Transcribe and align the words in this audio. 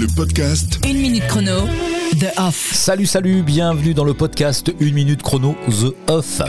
Le 0.00 0.06
podcast 0.06 0.80
Une 0.88 0.96
minute 0.96 1.26
chrono, 1.26 1.66
The 2.18 2.38
Off. 2.38 2.70
Salut, 2.72 3.04
salut, 3.04 3.42
bienvenue 3.42 3.92
dans 3.92 4.04
le 4.04 4.14
podcast 4.14 4.72
1 4.80 4.92
minute 4.92 5.20
chrono 5.20 5.54
The 5.68 6.10
Off. 6.10 6.40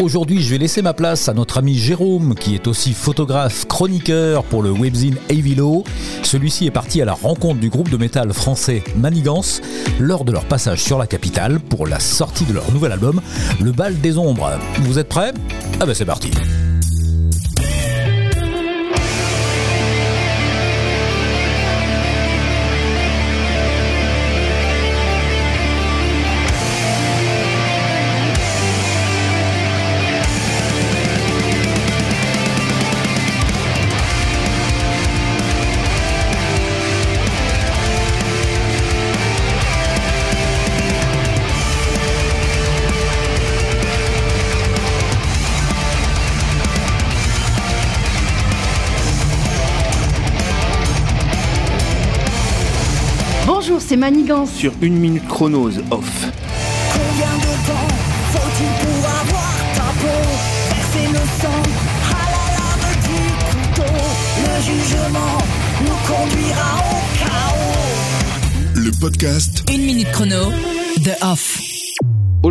Aujourd'hui, 0.00 0.40
je 0.40 0.48
vais 0.48 0.56
laisser 0.56 0.80
ma 0.80 0.94
place 0.94 1.28
à 1.28 1.34
notre 1.34 1.58
ami 1.58 1.76
Jérôme, 1.76 2.34
qui 2.34 2.54
est 2.54 2.66
aussi 2.66 2.94
photographe, 2.94 3.66
chroniqueur 3.66 4.42
pour 4.44 4.62
le 4.62 4.70
webzine 4.70 5.18
Avilo. 5.28 5.84
Celui-ci 6.22 6.64
est 6.64 6.70
parti 6.70 7.02
à 7.02 7.04
la 7.04 7.12
rencontre 7.12 7.60
du 7.60 7.68
groupe 7.68 7.90
de 7.90 7.98
métal 7.98 8.32
français 8.32 8.82
Manigance 8.96 9.60
lors 10.00 10.24
de 10.24 10.32
leur 10.32 10.46
passage 10.46 10.82
sur 10.82 10.96
la 10.96 11.06
capitale 11.06 11.60
pour 11.60 11.86
la 11.86 12.00
sortie 12.00 12.46
de 12.46 12.54
leur 12.54 12.72
nouvel 12.72 12.92
album, 12.92 13.20
Le 13.60 13.72
Bal 13.72 14.00
des 14.00 14.16
Ombres. 14.16 14.52
Vous 14.80 14.98
êtes 14.98 15.10
prêts? 15.10 15.34
Ah 15.78 15.84
ben 15.84 15.92
c'est 15.92 16.06
parti. 16.06 16.30
Manigance. 53.96 54.50
sur 54.52 54.72
une 54.82 54.96
minute 54.96 55.26
chronose 55.28 55.82
off. 55.90 56.26
Combien 56.92 57.34
de 57.38 57.52
temps 57.66 57.94
faut-il 58.32 58.86
pour 58.86 59.04
avoir 59.08 59.54
ta 59.74 59.88
peau 60.00 60.22
Verser 60.70 61.08
le 61.12 61.24
sang 61.40 61.62
à 62.10 62.24
la 62.34 62.44
lame 62.56 62.88
du 63.02 63.20
couteau? 63.44 63.94
Le 64.44 64.54
jugement 64.62 65.38
nous 65.82 65.98
conduira 66.06 66.70
au 66.90 66.98
chaos 67.18 68.74
Le 68.74 68.90
podcast 69.00 69.64
Une 69.72 69.82
minute 69.84 70.10
chrono, 70.12 70.50
The 71.04 71.22
Off. 71.22 71.73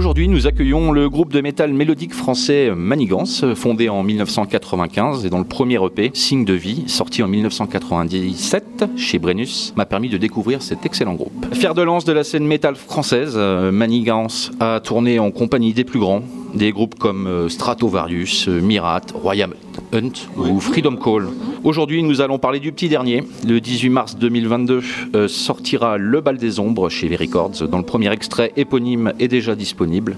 Aujourd'hui, 0.03 0.27
nous 0.27 0.47
accueillons 0.47 0.91
le 0.91 1.09
groupe 1.09 1.31
de 1.31 1.39
métal 1.39 1.71
mélodique 1.71 2.13
français 2.13 2.69
Manigance, 2.75 3.45
fondé 3.55 3.87
en 3.87 4.03
1995 4.03 5.25
et 5.25 5.29
dont 5.29 5.37
le 5.39 5.45
premier 5.45 5.81
EP, 5.81 6.11
Signe 6.13 6.43
de 6.43 6.53
vie, 6.53 6.83
sorti 6.87 7.23
en 7.23 7.29
1997 7.29 8.83
chez 8.97 9.17
Brennus, 9.17 9.73
m'a 9.77 9.85
permis 9.85 10.09
de 10.09 10.17
découvrir 10.17 10.61
cet 10.61 10.85
excellent 10.85 11.13
groupe. 11.13 11.45
Fier 11.53 11.73
de 11.73 11.81
lance 11.81 12.03
de 12.03 12.11
la 12.11 12.25
scène 12.25 12.45
métal 12.45 12.75
française, 12.75 13.37
Manigance 13.37 14.51
a 14.59 14.81
tourné 14.81 15.19
en 15.19 15.31
compagnie 15.31 15.71
des 15.71 15.85
plus 15.85 16.01
grands, 16.01 16.21
des 16.53 16.71
groupes 16.71 16.95
comme 16.95 17.27
euh, 17.27 17.49
Stratovarius, 17.49 18.47
euh, 18.47 18.61
Mirat, 18.61 19.01
Royal 19.13 19.51
Hunt 19.91 20.11
ou 20.37 20.59
Freedom 20.59 20.95
Call. 20.95 21.27
Aujourd'hui, 21.63 22.03
nous 22.03 22.21
allons 22.21 22.39
parler 22.39 22.59
du 22.59 22.71
petit 22.71 22.89
dernier. 22.89 23.23
Le 23.47 23.59
18 23.59 23.89
mars 23.89 24.17
2022 24.17 24.81
euh, 25.15 25.27
sortira 25.27 25.97
Le 25.97 26.21
Bal 26.21 26.37
des 26.37 26.59
Ombres 26.59 26.89
chez 26.89 27.09
les 27.09 27.15
Records, 27.15 27.67
dont 27.69 27.77
le 27.77 27.85
premier 27.85 28.11
extrait 28.11 28.51
éponyme 28.55 29.13
est 29.19 29.27
déjà 29.27 29.55
disponible. 29.55 30.17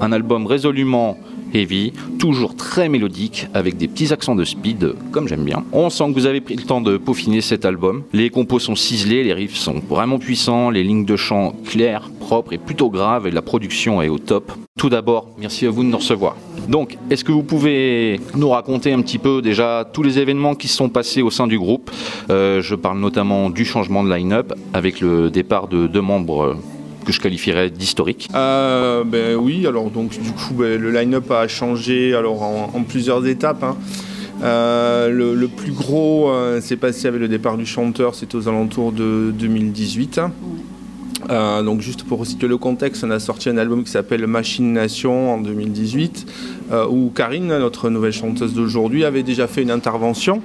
Un 0.00 0.12
album 0.12 0.46
résolument 0.46 1.16
heavy, 1.54 1.92
toujours 2.18 2.54
très 2.56 2.88
mélodique, 2.88 3.46
avec 3.54 3.76
des 3.76 3.88
petits 3.88 4.12
accents 4.12 4.34
de 4.34 4.44
speed, 4.44 4.94
comme 5.10 5.28
j'aime 5.28 5.44
bien. 5.44 5.64
On 5.72 5.90
sent 5.90 6.04
que 6.08 6.14
vous 6.14 6.26
avez 6.26 6.40
pris 6.40 6.56
le 6.56 6.62
temps 6.62 6.80
de 6.80 6.96
peaufiner 6.96 7.40
cet 7.40 7.64
album. 7.64 8.02
Les 8.12 8.30
compos 8.30 8.58
sont 8.58 8.74
ciselés, 8.76 9.24
les 9.24 9.32
riffs 9.32 9.56
sont 9.56 9.80
vraiment 9.88 10.18
puissants, 10.18 10.70
les 10.70 10.82
lignes 10.82 11.04
de 11.04 11.16
chant 11.16 11.54
claires, 11.66 12.10
propres 12.20 12.52
et 12.52 12.58
plutôt 12.58 12.90
graves, 12.90 13.26
et 13.26 13.30
la 13.30 13.42
production 13.42 14.02
est 14.02 14.08
au 14.08 14.18
top. 14.18 14.52
Tout 14.78 14.88
d'abord, 14.88 15.28
merci 15.38 15.66
à 15.66 15.70
vous 15.70 15.82
de 15.82 15.88
nous 15.88 15.98
recevoir. 15.98 16.36
Donc, 16.68 16.96
est-ce 17.10 17.24
que 17.24 17.32
vous 17.32 17.42
pouvez 17.42 18.20
nous 18.34 18.48
raconter 18.48 18.92
un 18.92 19.02
petit 19.02 19.18
peu 19.18 19.42
déjà 19.42 19.88
tous 19.92 20.02
les 20.02 20.18
événements 20.18 20.54
qui 20.54 20.68
se 20.68 20.76
sont 20.76 20.88
passés 20.88 21.20
au 21.20 21.30
sein 21.30 21.46
du 21.46 21.58
groupe? 21.58 21.90
Euh, 22.30 22.62
Je 22.62 22.74
parle 22.74 22.98
notamment 22.98 23.50
du 23.50 23.64
changement 23.64 24.04
de 24.04 24.12
line-up 24.14 24.54
avec 24.72 25.00
le 25.00 25.30
départ 25.30 25.68
de 25.68 25.86
deux 25.86 26.00
membres 26.00 26.56
que 27.04 27.12
je 27.12 27.20
qualifierais 27.20 27.70
d'historiques. 27.70 28.28
Euh, 28.34 29.04
ben 29.04 29.36
oui, 29.36 29.66
alors 29.66 29.90
donc 29.90 30.10
du 30.10 30.30
coup 30.32 30.54
ben, 30.54 30.80
le 30.80 30.90
line-up 30.90 31.30
a 31.30 31.48
changé 31.48 32.14
alors 32.14 32.42
en, 32.42 32.82
plusieurs 32.82 33.26
étapes. 33.26 33.62
hein. 33.62 33.76
Euh, 34.42 35.10
le, 35.34 35.48
plus 35.48 35.72
gros 35.72 36.30
euh, 36.30 36.60
s'est 36.62 36.76
passé 36.76 37.08
avec 37.08 37.20
le 37.20 37.28
départ 37.28 37.58
du 37.58 37.66
chanteur, 37.66 38.14
c'était 38.14 38.36
aux 38.36 38.48
alentours 38.48 38.92
de 38.92 39.32
2018. 39.38 40.20
Euh, 41.28 41.62
donc 41.62 41.80
juste 41.80 42.04
pour 42.04 42.26
situer 42.26 42.48
le 42.48 42.56
contexte, 42.56 43.04
on 43.04 43.10
a 43.10 43.18
sorti 43.18 43.50
un 43.50 43.58
album 43.58 43.84
qui 43.84 43.90
s'appelle 43.90 44.26
Machine 44.26 44.72
Nation 44.72 45.34
en 45.34 45.38
2018, 45.38 46.26
euh, 46.72 46.86
où 46.88 47.12
Karine, 47.14 47.48
notre 47.48 47.90
nouvelle 47.90 48.12
chanteuse 48.12 48.54
d'aujourd'hui, 48.54 49.04
avait 49.04 49.22
déjà 49.22 49.46
fait 49.46 49.62
une 49.62 49.70
intervention 49.70 50.40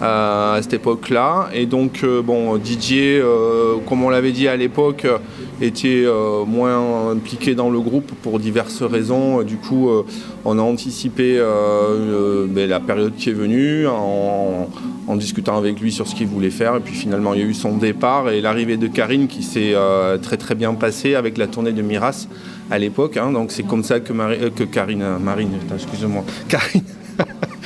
à 0.00 0.58
cette 0.62 0.74
époque-là. 0.74 1.48
Et 1.52 1.66
donc 1.66 2.00
euh, 2.04 2.22
bon, 2.22 2.56
Didier, 2.56 3.20
euh, 3.22 3.76
comme 3.88 4.02
on 4.02 4.10
l'avait 4.10 4.32
dit 4.32 4.48
à 4.48 4.56
l'époque, 4.56 5.04
euh, 5.04 5.18
était 5.60 6.04
euh, 6.06 6.44
moins 6.46 7.10
impliqué 7.10 7.54
dans 7.54 7.70
le 7.70 7.80
groupe 7.80 8.10
pour 8.22 8.38
diverses 8.38 8.82
raisons. 8.82 9.42
Du 9.42 9.56
coup, 9.56 9.90
euh, 9.90 10.04
on 10.44 10.58
a 10.58 10.62
anticipé 10.62 11.38
euh, 11.38 11.44
euh, 11.44 12.46
ben, 12.48 12.68
la 12.68 12.80
période 12.80 13.14
qui 13.16 13.30
est 13.30 13.34
venue 13.34 13.86
en, 13.86 14.68
discutant 15.16 15.58
avec 15.58 15.80
lui 15.80 15.90
sur 15.90 16.06
ce 16.06 16.14
qu'il 16.14 16.28
voulait 16.28 16.50
faire. 16.50 16.76
Et 16.76 16.80
puis 16.80 16.94
finalement, 16.94 17.34
il 17.34 17.40
y 17.40 17.42
a 17.42 17.46
eu 17.46 17.52
son 17.52 17.76
départ 17.76 18.30
et 18.30 18.40
l'arrivée 18.40 18.76
de 18.76 18.86
Karine 18.86 19.26
qui 19.26 19.42
s'est 19.42 19.72
euh, 19.74 20.18
très 20.18 20.36
très 20.36 20.54
bien 20.54 20.72
passée 20.74 21.16
avec 21.16 21.36
la 21.36 21.48
tournée 21.48 21.72
de 21.72 21.82
Miras 21.82 22.28
à 22.70 22.78
l'époque. 22.78 23.16
hein. 23.16 23.32
Donc 23.32 23.50
c'est 23.50 23.64
comme 23.64 23.82
ça 23.82 23.98
que, 23.98 24.12
euh, 24.12 24.50
que 24.50 24.62
Karine, 24.62 25.02
euh, 25.02 25.18
Marine, 25.18 25.50
excusez-moi, 25.74 26.24
Karine. 26.48 26.84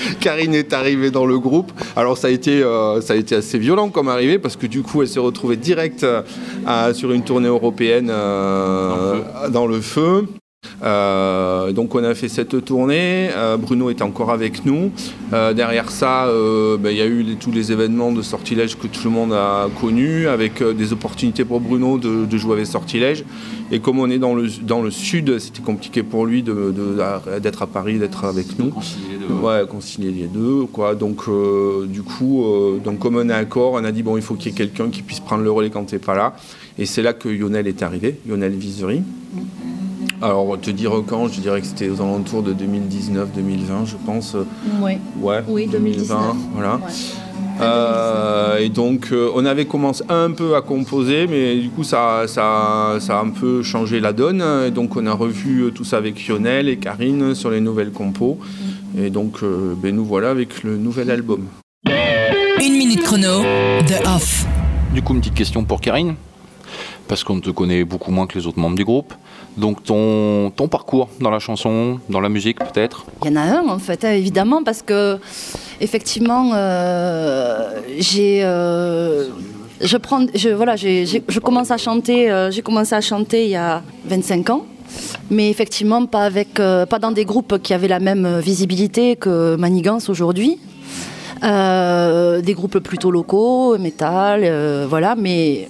Karine 0.21 0.55
est 0.55 0.73
arrivée 0.73 1.11
dans 1.11 1.27
le 1.27 1.39
groupe. 1.39 1.73
Alors 1.97 2.19
ça 2.19 2.29
a 2.29 2.31
été, 2.31 2.63
euh, 2.63 3.01
ça 3.01 3.15
a 3.15 3.17
été 3.17 3.37
assez 3.37 3.59
violent 3.59 3.91
comme 3.91 4.09
arrivée 4.09 4.39
parce 4.39 4.57
que 4.57 4.67
du 4.67 4.83
coup 4.83 5.03
elle 5.03 5.09
s'est 5.09 5.21
retrouvée 5.21 5.57
direct 5.57 6.05
euh, 6.05 6.95
sur 6.95 7.13
une 7.13 7.23
tournée 7.23 7.49
européenne 7.49 8.09
euh, 8.11 9.49
dans 9.51 9.67
le 9.67 9.81
feu. 9.81 10.27
Euh, 10.83 11.73
donc 11.73 11.95
on 11.95 12.05
a 12.05 12.15
fait 12.15 12.29
cette 12.29 12.65
tournée, 12.65 13.31
Euh, 13.37 13.57
Bruno 13.57 13.91
est 13.91 14.03
encore 14.03 14.31
avec 14.31 14.65
nous. 14.65 14.91
Euh, 15.33 15.53
derrière 15.53 15.91
ça, 15.91 16.27
euh, 16.27 16.77
ben, 16.77 16.91
il 16.91 16.97
y 16.99 17.01
a 17.01 17.07
eu 17.07 17.23
les- 17.23 17.37
tous 17.37 17.51
les 17.51 17.73
événements 17.73 18.13
de 18.13 18.23
sortilège 18.23 18.77
que 18.79 18.87
tout 18.87 19.01
le 19.05 19.11
monde 19.11 19.33
a 19.33 19.69
connus, 19.81 20.27
avec 20.29 20.61
euh, 20.63 20.73
des 20.73 20.93
opportunités 20.93 21.45
pour 21.45 21.61
Bruno 21.61 21.99
de, 21.99 22.25
de 22.27 22.37
jouer 22.37 22.55
avec 22.55 22.67
sortilège. 22.67 23.25
Et 23.73 23.81
comme 23.81 23.99
on 23.99 24.09
est 24.11 24.19
dans 24.19 24.35
le, 24.35 24.47
dans 24.63 24.83
le 24.83 24.91
sud, 24.91 25.39
c'était 25.39 25.63
compliqué 25.63 26.03
pour 26.03 26.27
lui 26.27 26.43
de- 26.43 26.73
de- 26.73 27.39
d'être 27.41 27.63
à 27.63 27.67
Paris, 27.67 27.99
d'être 27.99 28.25
avec 28.25 28.59
nous. 28.59 28.71
Ouais, 29.43 29.63
concilier 29.69 30.11
les 30.13 30.27
deux, 30.27 30.67
quoi. 30.73 30.95
Donc, 30.95 31.23
euh, 31.29 31.87
du 31.87 32.03
coup, 32.03 32.45
euh, 32.45 32.79
donc 32.85 32.99
comme 32.99 33.17
on 33.17 33.29
est 33.29 33.33
accord, 33.33 33.73
on 33.75 33.85
a 33.85 33.93
dit 33.93 34.03
bon, 34.03 34.17
il 34.17 34.23
faut 34.23 34.35
qu'il 34.35 34.53
y 34.53 34.55
ait 34.55 34.57
quelqu'un 34.57 34.89
qui 34.91 35.03
puisse 35.03 35.21
prendre 35.21 35.43
le 35.43 35.51
relais 35.51 35.71
quand 35.71 35.85
t'es 35.85 35.99
pas 35.99 36.15
là. 36.15 36.35
Et 36.79 36.87
c'est 36.87 37.03
là 37.03 37.13
que 37.13 37.29
Lionel 37.29 37.67
est 37.67 37.83
arrivé, 37.83 38.19
Lionel 38.29 38.53
Visery. 38.53 39.03
Alors, 40.23 40.59
te 40.61 40.71
dire 40.71 40.93
quand, 41.07 41.29
je 41.29 41.41
dirais 41.41 41.61
que 41.61 41.67
c'était 41.67 41.89
aux 41.89 42.01
alentours 42.01 42.43
de 42.43 42.53
2019-2020, 42.55 43.87
je 43.87 43.97
pense. 44.05 44.37
Ouais. 44.81 44.99
Ouais, 45.21 45.43
Oui, 45.49 45.67
2020, 45.67 45.79
2019. 45.79 46.37
voilà. 46.55 46.75
Ouais. 46.77 46.81
Euh, 47.61 48.59
et 48.59 48.69
donc, 48.69 49.09
euh, 49.13 49.31
on 49.35 49.45
avait 49.45 49.67
commencé 49.67 50.03
un 50.09 50.31
peu 50.33 50.57
à 50.57 50.61
composer, 50.63 51.27
mais 51.29 51.57
du 51.57 51.69
coup, 51.69 51.85
ça, 51.85 52.25
ça, 52.27 52.97
ça 53.01 53.19
a 53.19 53.23
un 53.23 53.31
peu 53.31 53.63
changé 53.63 54.01
la 54.01 54.13
donne. 54.13 54.43
Et 54.67 54.71
donc, 54.71 54.97
on 54.97 55.07
a 55.07 55.13
revu 55.13 55.61
euh, 55.63 55.71
tout 55.71 55.85
ça 55.85 55.99
avec 55.99 56.27
Lionel 56.27 56.69
et 56.69 56.77
Karine 56.79 57.35
sur 57.35 57.51
les 57.51 57.61
nouvelles 57.61 57.93
compos. 57.93 58.39
Et 58.99 59.11
donc, 59.11 59.43
euh, 59.43 59.75
ben, 59.77 59.95
nous 59.95 60.05
voilà 60.05 60.31
avec 60.31 60.63
le 60.63 60.77
nouvel 60.77 61.11
album. 61.11 61.47
Une 62.65 62.77
minute 62.77 63.03
chrono, 63.03 63.43
The 63.87 64.07
Off. 64.07 64.47
Du 64.93 65.03
coup, 65.03 65.15
une 65.15 65.21
petite 65.21 65.35
question 65.35 65.65
pour 65.65 65.81
Karine, 65.81 66.15
parce 67.09 67.23
qu'on 67.25 67.41
te 67.41 67.51
connaît 67.51 67.85
beaucoup 67.85 68.11
moins 68.11 68.27
que 68.27 68.39
les 68.39 68.47
autres 68.47 68.59
membres 68.59 68.77
du 68.77 68.85
groupe. 68.85 69.13
Donc 69.57 69.83
ton, 69.85 70.51
ton 70.51 70.69
parcours 70.69 71.09
dans 71.21 71.31
la 71.31 71.39
chanson, 71.39 72.01
dans 72.09 72.21
la 72.21 72.29
musique 72.29 72.59
peut-être? 72.59 73.05
Il 73.25 73.31
y 73.31 73.33
en 73.33 73.37
a 73.37 73.43
un 73.43 73.69
en 73.69 73.79
fait, 73.79 74.05
hein, 74.05 74.13
évidemment, 74.13 74.63
parce 74.65 74.83
que 74.83 75.19
effectivement, 75.81 76.51
euh, 76.55 77.81
j'ai, 77.99 78.41
euh, 78.43 79.29
je 79.81 79.97
prends, 79.97 80.27
je 80.35 80.49
voilà, 80.49 80.75
j'ai- 80.77 81.07
je 81.07 81.39
commence 81.41 81.71
à 81.71 81.77
chanter, 81.77 82.31
euh, 82.31 82.51
j'ai 82.51 82.63
commencé 82.63 82.95
à 82.95 83.01
chanter 83.01 83.45
il 83.45 83.51
y 83.51 83.57
a 83.57 83.83
25 84.07 84.51
ans, 84.51 84.65
mais 85.31 85.51
effectivement 85.51 86.05
pas 86.07 86.23
avec, 86.25 86.55
pas 86.55 86.99
dans 87.01 87.13
des 87.13 87.25
groupes 87.25 87.59
qui 87.63 87.75
avaient 87.75 87.89
la 87.89 88.01
même 88.01 88.39
visibilité 88.41 89.15
que 89.17 89.55
Manigance 89.57 90.09
aujourd'hui. 90.09 90.59
Des 91.43 92.55
groupes 92.55 92.79
plutôt 92.79 93.11
locaux, 93.11 93.77
métal, 93.79 94.41
euh, 94.45 94.87
voilà, 94.89 95.15
mais 95.15 95.69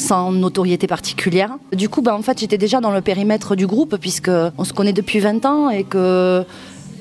sans 0.00 0.32
notoriété 0.32 0.86
particulière. 0.86 1.56
Du 1.72 1.88
coup, 1.88 2.02
bah, 2.02 2.14
en 2.16 2.22
fait, 2.22 2.40
j'étais 2.40 2.58
déjà 2.58 2.80
dans 2.80 2.90
le 2.90 3.00
périmètre 3.00 3.54
du 3.54 3.66
groupe 3.66 3.96
puisque 3.96 4.30
on 4.58 4.64
se 4.64 4.72
connaît 4.72 4.92
depuis 4.92 5.20
20 5.20 5.44
ans 5.44 5.70
et 5.70 5.84
que 5.84 6.44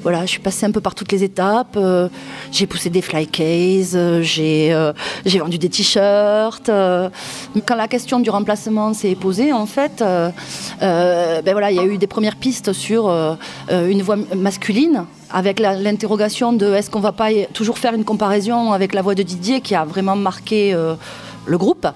voilà, 0.01 0.21
je 0.21 0.27
suis 0.27 0.39
passée 0.39 0.65
un 0.65 0.71
peu 0.71 0.79
par 0.79 0.95
toutes 0.95 1.11
les 1.11 1.23
étapes. 1.23 1.75
euh, 1.75 2.07
j'ai 2.51 2.67
poussé 2.67 2.89
des 2.89 3.01
fly 3.01 3.27
cases, 3.27 3.93
euh, 3.95 4.21
j'ai 4.21 4.73
euh, 4.73 4.93
j'ai 5.25 5.39
vendu 5.39 5.57
des 5.57 5.69
t-shirts. 5.69 6.67
quand 6.67 7.75
la 7.75 7.87
question 7.87 8.19
du 8.19 8.29
remplacement 8.29 8.93
s'est 8.93 9.15
posée, 9.15 9.51
en 9.51 9.65
fait, 9.65 9.99
ben 9.99 11.51
voilà, 11.51 11.71
il 11.71 11.77
y 11.77 11.79
a 11.79 11.85
eu 11.85 11.97
des 11.97 12.07
premières 12.07 12.37
pistes 12.37 12.73
sur 12.73 13.09
une 13.69 14.01
voix 14.01 14.17
masculine 14.35 15.05
avec 15.31 15.59
l'interrogation 15.59 16.53
de 16.53 16.73
est-ce 16.73 16.89
qu'on 16.89 17.01
va 17.01 17.11
pas 17.11 17.29
toujours 17.53 17.77
faire 17.77 17.93
une 17.93 18.05
comparaison 18.05 18.71
avec 18.71 18.93
la 18.93 19.01
voix 19.01 19.15
de 19.15 19.23
Didier 19.23 19.61
qui 19.61 19.75
a 19.75 19.83
vraiment 19.85 20.15
marqué 20.15 20.73
le 21.45 21.57
groupe. 21.57 21.87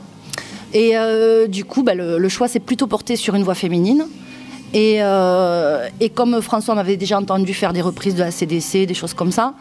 Et 0.73 0.97
euh, 0.97 1.47
du 1.47 1.65
coup, 1.65 1.83
ben, 1.83 1.97
le, 1.97 2.29
choix 2.29 2.47
s'est 2.47 2.59
plutôt 2.59 2.87
porté 2.87 3.15
sur 3.15 3.35
une 3.35 3.43
voix 3.43 3.55
féminine. 3.55 4.05
Et, 4.73 4.97
euh, 5.01 5.87
et 5.99 6.09
comme 6.09 6.41
François 6.41 6.73
m'avait 6.73 6.97
déjà 6.97 7.19
entendu 7.19 7.53
faire 7.53 7.73
des 7.73 7.81
reprises 7.81 8.15
de 8.15 8.21
la 8.21 8.31
CDC, 8.31 8.87
des 8.87 8.95
choses 8.95 9.13
comme 9.13 9.31
ça, 9.31 9.53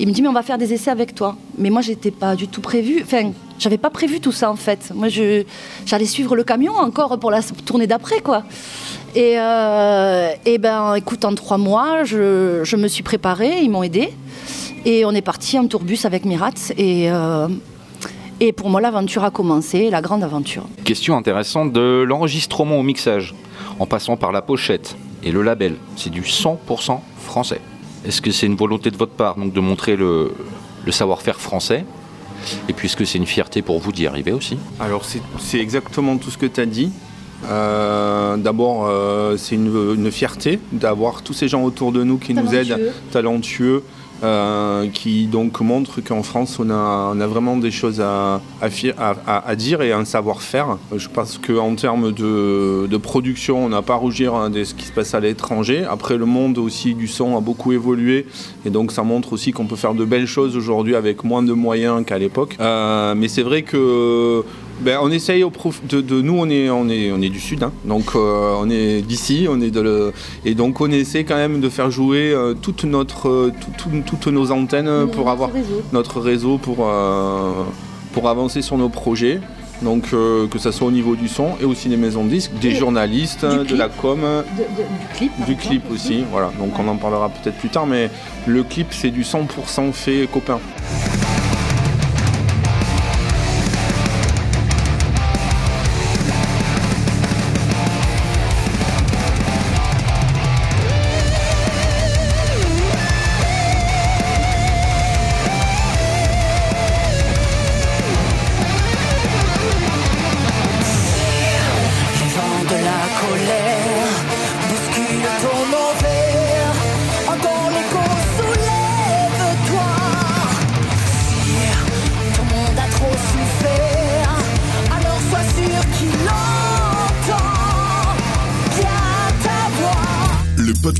il 0.00 0.08
me 0.08 0.12
dit 0.12 0.20
mais 0.20 0.26
on 0.26 0.32
va 0.32 0.42
faire 0.42 0.58
des 0.58 0.72
essais 0.72 0.90
avec 0.90 1.14
toi. 1.14 1.36
Mais 1.58 1.70
moi 1.70 1.80
j'étais 1.80 2.10
pas 2.10 2.34
du 2.34 2.48
tout 2.48 2.60
prévu. 2.60 3.00
Enfin, 3.04 3.30
j'avais 3.60 3.78
pas 3.78 3.90
prévu 3.90 4.18
tout 4.18 4.32
ça 4.32 4.50
en 4.50 4.56
fait. 4.56 4.90
Moi 4.92 5.06
j'allais 5.86 6.06
suivre 6.06 6.34
le 6.34 6.42
camion 6.42 6.74
encore 6.74 7.20
pour 7.20 7.30
la 7.30 7.40
tournée 7.64 7.86
d'après 7.86 8.20
quoi. 8.20 8.42
Et, 9.14 9.38
euh, 9.38 10.30
et 10.44 10.58
ben 10.58 10.96
écoute 10.96 11.24
en 11.24 11.34
trois 11.36 11.56
mois 11.58 12.02
je, 12.02 12.62
je 12.64 12.76
me 12.76 12.88
suis 12.88 13.04
préparée, 13.04 13.60
ils 13.62 13.70
m'ont 13.70 13.84
aidé 13.84 14.10
et 14.84 15.04
on 15.04 15.12
est 15.12 15.22
parti 15.22 15.58
en 15.58 15.66
tourbus 15.66 16.00
avec 16.04 16.24
Mirat 16.24 16.50
et 16.76 17.10
euh, 17.10 17.48
et 18.40 18.52
pour 18.52 18.70
moi 18.70 18.80
l'aventure 18.80 19.24
a 19.24 19.30
commencé, 19.30 19.90
la 19.90 20.00
grande 20.00 20.22
aventure. 20.22 20.64
Question 20.84 21.16
intéressante 21.16 21.72
de 21.72 22.04
l'enregistrement 22.06 22.78
au 22.78 22.82
mixage, 22.82 23.34
en 23.78 23.86
passant 23.86 24.16
par 24.16 24.32
la 24.32 24.42
pochette 24.42 24.96
et 25.22 25.32
le 25.32 25.42
label. 25.42 25.74
C'est 25.96 26.10
du 26.10 26.22
100% 26.22 27.00
français. 27.18 27.60
Est-ce 28.06 28.22
que 28.22 28.30
c'est 28.30 28.46
une 28.46 28.56
volonté 28.56 28.90
de 28.90 28.96
votre 28.96 29.12
part 29.12 29.36
donc 29.36 29.52
de 29.52 29.60
montrer 29.60 29.96
le, 29.96 30.32
le 30.84 30.92
savoir-faire 30.92 31.40
français? 31.40 31.84
Et 32.68 32.72
puis 32.72 32.86
est-ce 32.86 32.96
que 32.96 33.04
c'est 33.04 33.18
une 33.18 33.26
fierté 33.26 33.62
pour 33.62 33.80
vous 33.80 33.90
d'y 33.92 34.06
arriver 34.06 34.32
aussi? 34.32 34.58
Alors 34.78 35.04
c'est 35.38 35.58
exactement 35.58 36.16
tout 36.18 36.30
ce 36.30 36.38
que 36.38 36.46
tu 36.46 36.60
as 36.60 36.66
dit. 36.66 36.90
Euh, 37.48 38.36
D'abord, 38.36 38.86
euh, 38.88 39.36
c'est 39.36 39.54
une, 39.56 39.94
une 39.96 40.10
fierté 40.10 40.58
d'avoir 40.72 41.22
tous 41.22 41.32
ces 41.34 41.48
gens 41.48 41.62
autour 41.64 41.92
de 41.92 42.02
nous 42.04 42.18
qui 42.18 42.34
nous 42.34 42.54
aident, 42.54 42.92
Talentueux. 43.10 43.82
Euh, 44.22 44.88
qui 44.88 45.26
donc 45.26 45.60
montrent 45.60 46.00
qu'en 46.00 46.22
France, 46.22 46.58
on 46.58 46.70
a, 46.70 47.14
vraiment 47.26 47.56
des 47.56 47.70
choses 47.70 48.00
à, 48.00 48.40
dire 49.56 49.82
et 49.82 49.92
un 49.92 50.04
savoir-faire. 50.04 50.78
Je 50.96 51.08
pense 51.08 51.38
qu'en 51.38 51.74
termes 51.74 52.12
de, 52.12 52.86
de 52.86 52.96
production, 52.96 53.64
on 53.64 53.68
n'a 53.68 53.82
pas 53.82 53.94
à 53.94 53.96
rougir 53.96 54.34
hein, 54.34 54.50
de 54.50 54.64
ce 54.64 54.74
qui 54.74 54.86
se 54.86 54.92
passe 54.92 55.14
à 55.14 55.20
l'étranger. 55.20 55.84
Après, 55.88 56.16
le 56.16 56.26
monde 56.26 56.58
aussi 56.58 56.94
du 56.94 57.06
son 57.06 57.36
a 57.36 57.40
beaucoup 57.40 57.72
évolué 57.72 58.26
et 58.64 58.70
donc 58.70 58.92
ça 58.92 59.02
montre 59.02 59.32
aussi 59.32 59.52
qu'on 59.52 59.66
peut 59.66 59.76
faire 59.76 59.94
de 59.94 60.04
belles 60.04 60.26
choses 60.26 60.56
aujourd'hui 60.56 60.94
avec 60.94 61.24
moins 61.24 61.42
de 61.42 61.52
moyens 61.52 62.04
qu'à 62.04 62.18
l'époque. 62.18 62.56
Euh, 62.60 63.14
mais 63.14 63.28
c'est 63.28 63.42
vrai 63.42 63.62
que 63.62 64.44
ben, 64.80 64.98
on 65.02 65.10
essaye 65.10 65.42
au 65.44 65.50
prof- 65.50 65.80
de, 65.88 66.00
de- 66.00 66.20
nous 66.22 66.36
on 66.38 66.48
est 66.48 66.70
on 66.70 66.88
est 66.88 67.10
on 67.10 67.20
est 67.20 67.28
du 67.30 67.40
sud 67.40 67.62
hein. 67.62 67.72
donc 67.84 68.14
euh, 68.14 68.54
on 68.60 68.70
est 68.70 69.02
d'ici 69.02 69.46
on 69.50 69.60
est 69.60 69.70
de 69.70 69.80
le, 69.80 70.12
et 70.44 70.54
donc 70.54 70.80
on 70.80 70.90
essaie 70.90 71.24
quand 71.24 71.36
même 71.36 71.60
de 71.60 71.68
faire 71.68 71.90
jouer 71.90 72.30
euh, 72.32 72.54
toute 72.54 72.84
notre 72.84 73.28
euh, 73.28 73.52
tout- 73.76 73.90
tout- 73.90 74.02
toutes 74.18 74.32
nos 74.32 74.50
antennes 74.52 75.08
pour 75.10 75.30
avoir 75.30 75.50
notre 75.92 76.20
réseau 76.20 76.58
pour 76.58 76.86
pour 78.12 78.28
avancer 78.28 78.62
sur 78.62 78.78
nos 78.78 78.88
projets 78.88 79.40
donc 79.82 80.10
que 80.10 80.58
ce 80.58 80.70
soit 80.72 80.88
au 80.88 80.90
niveau 80.90 81.14
du 81.14 81.28
son 81.28 81.50
et 81.60 81.64
aussi 81.64 81.88
des 81.88 81.96
maisons 81.96 82.24
de 82.24 82.30
disques 82.30 82.50
des 82.60 82.68
Et 82.70 82.74
journalistes 82.74 83.44
de 83.44 83.62
clip. 83.64 83.78
la 83.78 83.88
com 83.88 84.18
De- 84.20 84.62
du 84.62 85.16
clip. 85.16 85.32
du 85.36 85.52
exemple, 85.52 85.60
clip 85.68 85.82
aussi 85.92 86.24
voilà 86.32 86.50
donc 86.58 86.70
on 86.78 86.88
en 86.88 86.96
parlera 86.96 87.28
peut-être 87.28 87.56
plus 87.58 87.68
tard 87.68 87.86
mais 87.86 88.10
le 88.46 88.62
clip 88.64 88.88
c'est 88.90 89.10
du 89.10 89.22
100% 89.22 89.92
fait 89.92 90.28
copain 90.32 90.58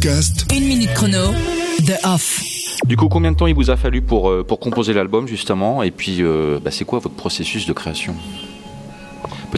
podcast. 0.08 0.46
Une 0.54 0.64
minute 0.64 0.94
chrono, 0.94 1.34
The 1.84 2.02
Off. 2.04 2.42
Du 2.86 2.96
coup, 2.96 3.08
combien 3.08 3.32
de 3.32 3.36
temps 3.36 3.46
il 3.46 3.54
vous 3.54 3.68
a 3.68 3.76
fallu 3.76 4.00
pour, 4.00 4.30
euh, 4.30 4.42
pour 4.42 4.58
composer 4.58 4.94
l'album 4.94 5.28
justement? 5.28 5.82
Et 5.82 5.90
puis, 5.90 6.22
euh, 6.22 6.58
bah, 6.62 6.70
c'est 6.70 6.86
quoi 6.86 6.98
votre 6.98 7.14
processus 7.14 7.66
de 7.66 7.74
création? 7.74 8.14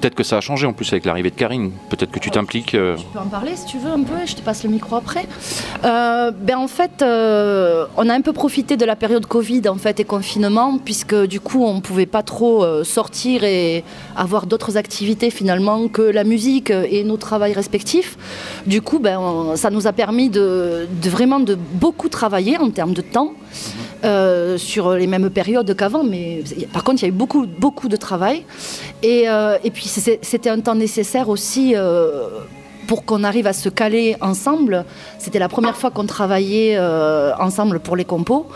Peut-être 0.00 0.14
que 0.14 0.22
ça 0.24 0.38
a 0.38 0.40
changé 0.40 0.66
en 0.66 0.72
plus 0.72 0.90
avec 0.94 1.04
l'arrivée 1.04 1.28
de 1.30 1.34
Karine. 1.34 1.72
Peut-être 1.90 2.10
que 2.10 2.18
tu 2.18 2.30
t'impliques. 2.30 2.74
euh, 2.74 2.96
Tu 2.96 3.04
peux 3.12 3.18
en 3.18 3.26
parler 3.26 3.54
si 3.54 3.66
tu 3.66 3.76
veux 3.76 3.90
un 3.90 4.02
peu, 4.02 4.14
je 4.24 4.34
te 4.34 4.40
passe 4.40 4.64
le 4.64 4.70
micro 4.70 4.96
après. 4.96 5.26
Euh, 5.84 6.30
ben 6.30 6.56
en 6.56 6.68
fait, 6.68 7.02
euh, 7.02 7.84
on 7.98 8.08
a 8.08 8.14
un 8.14 8.22
peu 8.22 8.32
profité 8.32 8.78
de 8.78 8.86
la 8.86 8.96
période 8.96 9.26
Covid 9.26 9.68
en 9.68 9.74
fait 9.74 10.00
et 10.00 10.04
confinement, 10.04 10.78
puisque 10.82 11.14
du 11.26 11.38
coup 11.38 11.62
on 11.66 11.82
pouvait 11.82 12.06
pas 12.06 12.22
trop 12.22 12.64
euh, 12.64 12.82
sortir 12.82 13.44
et 13.44 13.84
avoir 14.16 14.46
d'autres 14.46 14.78
activités 14.78 15.28
finalement 15.28 15.86
que 15.88 16.00
la 16.00 16.24
musique 16.24 16.70
et 16.70 17.04
nos 17.04 17.18
travails 17.18 17.52
respectifs. 17.52 18.16
Du 18.66 18.80
coup, 18.80 19.00
ben, 19.00 19.18
on- 19.18 19.54
ça 19.56 19.68
nous 19.68 19.86
a 19.86 19.92
permis 19.92 20.30
de, 20.30 20.88
de 21.02 21.10
vraiment 21.10 21.40
de 21.40 21.56
beaucoup 21.74 22.08
travailler 22.08 22.56
en 22.56 22.70
termes 22.70 22.94
de 22.94 23.02
temps. 23.02 23.32
Euh, 24.04 24.58
sur 24.58 24.92
les 24.94 25.06
mêmes 25.06 25.30
périodes 25.30 25.74
qu'avant, 25.76 26.04
mais 26.04 26.42
par 26.72 26.84
contre 26.84 27.02
il 27.02 27.06
y 27.06 27.06
a 27.06 27.08
eu 27.08 27.12
beaucoup, 27.12 27.46
beaucoup 27.46 27.88
de 27.88 27.96
travail. 27.96 28.44
Et, 29.02 29.28
euh, 29.28 29.56
et 29.64 29.70
puis 29.70 29.86
c'était 29.86 30.50
un 30.50 30.60
temps 30.60 30.74
nécessaire 30.74 31.28
aussi 31.28 31.74
euh, 31.76 32.28
pour 32.86 33.04
qu'on 33.04 33.22
arrive 33.24 33.46
à 33.46 33.52
se 33.52 33.68
caler 33.68 34.16
ensemble. 34.20 34.84
C'était 35.18 35.38
la 35.38 35.48
première 35.48 35.76
fois 35.76 35.90
qu'on 35.90 36.06
travaillait 36.06 36.76
euh, 36.76 37.32
ensemble 37.38 37.78
pour 37.80 37.94
les 37.96 38.04
compos. 38.04 38.46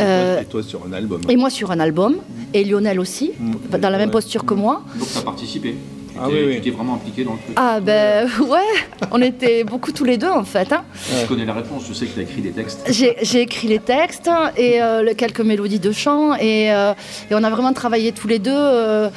Euh, 0.00 0.40
et 0.40 0.44
toi 0.44 0.62
sur 0.62 0.80
un 0.86 0.92
album 0.92 1.20
et 1.28 1.36
moi 1.36 1.50
sur 1.50 1.70
un 1.70 1.80
album, 1.80 2.16
et 2.52 2.62
Lionel 2.64 3.00
aussi, 3.00 3.32
Mm. 3.38 3.78
dans 3.78 3.90
la 3.90 3.98
même 3.98 4.10
posture 4.10 4.44
que 4.44 4.54
moi. 4.54 4.82
Donc, 4.98 5.08
tu 5.10 5.18
as 5.18 5.22
participé. 5.22 5.76
Ah 6.20 6.28
oui, 6.28 6.44
oui. 6.46 6.60
t'es 6.62 6.70
vraiment 6.70 6.94
impliqué 6.94 7.24
dans 7.24 7.32
le 7.32 7.38
truc. 7.38 7.54
Ah 7.56 7.80
ben 7.80 8.28
ouais, 8.48 9.08
on 9.10 9.20
était 9.20 9.64
beaucoup 9.64 9.92
tous 9.92 10.04
les 10.04 10.16
deux 10.16 10.30
en 10.30 10.44
fait. 10.44 10.72
hein. 10.72 10.84
Je 11.22 11.26
connais 11.26 11.44
la 11.44 11.54
réponse, 11.54 11.84
je 11.88 11.92
sais 11.92 12.06
que 12.06 12.12
tu 12.14 12.20
as 12.20 12.22
écrit 12.22 12.40
des 12.42 12.52
textes. 12.52 12.80
J'ai 12.90 13.40
écrit 13.40 13.68
les 13.68 13.78
textes 13.80 14.30
et 14.56 14.80
euh, 14.82 15.12
quelques 15.16 15.40
mélodies 15.40 15.80
de 15.80 15.92
chant 15.92 16.34
et, 16.36 16.72
euh, 16.72 16.92
et 17.30 17.34
on 17.34 17.42
a 17.42 17.50
vraiment 17.50 17.72
travaillé 17.72 18.12
tous 18.12 18.28
les 18.28 18.38
deux. 18.38 18.50
euh, 18.54 19.08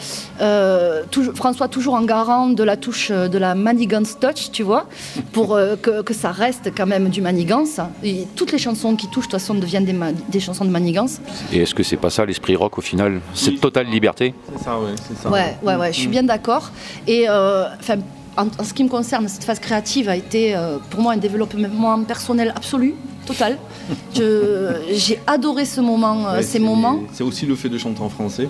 euh, 0.42 1.04
François 1.36 1.68
toujours 1.68 1.94
en 1.96 2.04
garant 2.04 2.48
de 2.48 2.64
la 2.64 2.78
touche 2.78 3.12
de 3.12 3.38
la 3.38 3.56
manigance 3.56 4.18
touch, 4.20 4.52
tu 4.52 4.64
vois, 4.64 4.88
pour 5.34 5.56
euh, 5.56 5.76
que, 5.76 6.02
que 6.02 6.14
ça 6.14 6.32
reste 6.32 6.72
quand 6.76 6.86
même 6.86 7.10
du 7.10 7.22
manigance. 7.22 7.80
Et 8.04 8.28
toutes 8.36 8.52
les 8.52 8.58
chansons 8.58 8.96
qui 8.96 9.08
touchent 9.08 9.28
de 9.28 9.32
toute 9.32 9.40
façon 9.42 9.56
deviennent 9.56 9.86
des, 10.30 10.40
chansons 10.40 10.66
de 10.66 10.70
manigance. 10.70 11.20
Et 11.52 11.60
est-ce 11.60 11.74
que 11.76 11.84
c'est 11.84 11.98
pas 11.98 12.10
ça 12.10 12.26
l'esprit 12.26 12.56
rock 12.56 12.78
au 12.78 12.82
final? 12.82 13.20
Cette 13.34 13.60
totale 13.60 13.88
liberté? 13.88 14.34
C'est 14.58 14.64
ça 14.64 14.80
ouais 14.80 14.92
c'est 15.08 15.18
ça 15.18 15.30
Ouais, 15.30 15.56
ouais, 15.64 15.76
ouais, 15.76 15.94
je 15.94 16.00
suis 16.00 16.08
bien 16.08 16.24
d'accord. 16.24 16.72
Et 17.08 17.26
euh, 17.30 17.66
enfin, 17.80 17.96
en, 18.38 18.64
ce 18.64 18.74
qui 18.74 18.84
me 18.84 18.90
concerne, 18.90 19.28
cette 19.28 19.44
phase 19.44 19.60
créative 19.60 20.10
a 20.10 20.16
été 20.16 20.56
euh, 20.56 20.78
pour 20.90 21.02
moi 21.02 21.14
un 21.14 21.18
développement 21.18 22.04
personnel 22.04 22.54
absolu, 22.56 22.96
total. 23.26 23.58
J'ai 24.16 25.20
adoré 25.28 25.66
ce 25.66 25.82
moment, 25.82 26.28
euh, 26.28 26.42
ces 26.42 26.60
moments. 26.60 27.00
C'est 27.14 27.24
aussi 27.24 27.46
le 27.46 27.56
fait 27.56 27.70
de 27.70 27.78
chanter 27.78 28.02
en 28.02 28.10
français. 28.10 28.48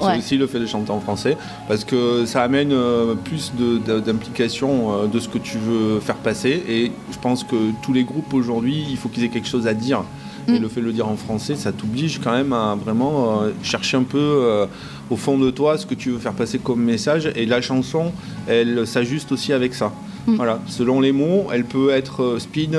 C'est 0.00 0.06
Ouais. 0.08 0.18
aussi 0.18 0.36
le 0.36 0.48
fait 0.48 0.58
de 0.58 0.66
chanter 0.66 0.90
en 0.90 0.98
français 0.98 1.36
parce 1.68 1.84
que 1.84 2.26
ça 2.26 2.42
amène 2.42 2.72
euh, 2.72 3.14
plus 3.14 3.52
de- 3.56 3.78
de- 3.78 4.00
d'implication 4.00 5.06
de 5.06 5.20
ce 5.20 5.28
que 5.28 5.38
tu 5.38 5.58
veux 5.58 6.00
faire 6.00 6.16
passer 6.16 6.60
et 6.68 6.90
je 7.12 7.18
pense 7.20 7.44
que 7.44 7.54
tous 7.82 7.92
les 7.92 8.02
groupes 8.02 8.34
aujourd'hui 8.34 8.84
il 8.90 8.96
faut 8.96 9.08
qu'ils 9.08 9.22
aient 9.22 9.28
quelque 9.28 9.46
chose 9.48 9.68
à 9.68 9.74
dire 9.74 10.02
et 10.48 10.52
Mm. 10.58 10.62
le 10.62 10.68
fait 10.68 10.80
de 10.80 10.86
le 10.86 10.92
dire 10.92 11.06
en 11.06 11.14
français 11.14 11.54
ça 11.54 11.70
t'oblige 11.70 12.18
quand 12.18 12.32
même 12.32 12.52
à 12.52 12.74
vraiment 12.74 13.42
chercher 13.62 13.96
un 13.96 14.02
peu 14.02 14.66
au 15.12 15.16
fond 15.16 15.36
de 15.38 15.50
toi 15.50 15.76
ce 15.78 15.86
que 15.86 15.94
tu 15.94 16.10
veux 16.10 16.18
faire 16.18 16.32
passer 16.42 16.58
comme 16.58 16.82
message 16.82 17.30
et 17.36 17.44
la 17.46 17.60
chanson 17.60 18.12
elle 18.48 18.86
s'ajuste 18.86 19.30
aussi 19.32 19.52
avec 19.52 19.74
ça 19.74 19.92
Mm. 20.26 20.36
voilà 20.36 20.60
selon 20.68 21.00
les 21.00 21.10
mots 21.10 21.48
elle 21.52 21.64
peut 21.64 21.90
être 21.90 22.22
euh, 22.22 22.38
speed 22.38 22.78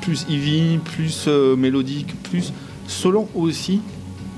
plus 0.00 0.24
heavy 0.30 0.78
plus 0.78 1.26
euh, 1.28 1.54
mélodique 1.54 2.14
plus 2.22 2.54
selon 2.86 3.28
aussi 3.34 3.82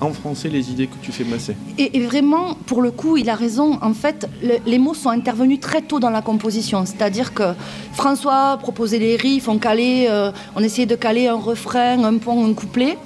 en 0.01 0.13
français 0.13 0.49
les 0.49 0.65
idées 0.73 0.89
que 0.89 0.97
tu 1.01 1.13
fais 1.13 1.23
passer. 1.23 1.55
Et, 1.79 1.97
et 1.97 2.01
vraiment, 2.05 2.57
pour 2.67 2.83
le 2.83 2.91
coup, 2.91 3.17
il 3.17 3.31
a 3.31 3.37
raison. 3.37 3.79
En 3.83 3.95
fait, 3.95 4.29
le- 4.43 4.59
les 4.67 4.81
mots 4.81 4.95
sont 4.95 5.11
intervenus 5.11 5.61
très 5.61 5.81
tôt 5.81 6.01
dans 6.01 6.11
la 6.11 6.23
composition. 6.23 6.85
C'est-à-dire 6.85 7.33
que 7.33 7.45
François 7.93 8.59
proposait 8.61 8.99
les 8.99 9.15
riffs, 9.15 9.47
on, 9.47 9.59
calait, 9.59 10.11
euh, 10.11 10.33
on 10.57 10.61
essayait 10.65 10.89
de 10.89 10.97
caler 10.97 11.29
un 11.29 11.37
refrain, 11.37 12.03
un 12.03 12.19
pont, 12.19 12.45
un 12.45 12.53
couplet 12.53 12.99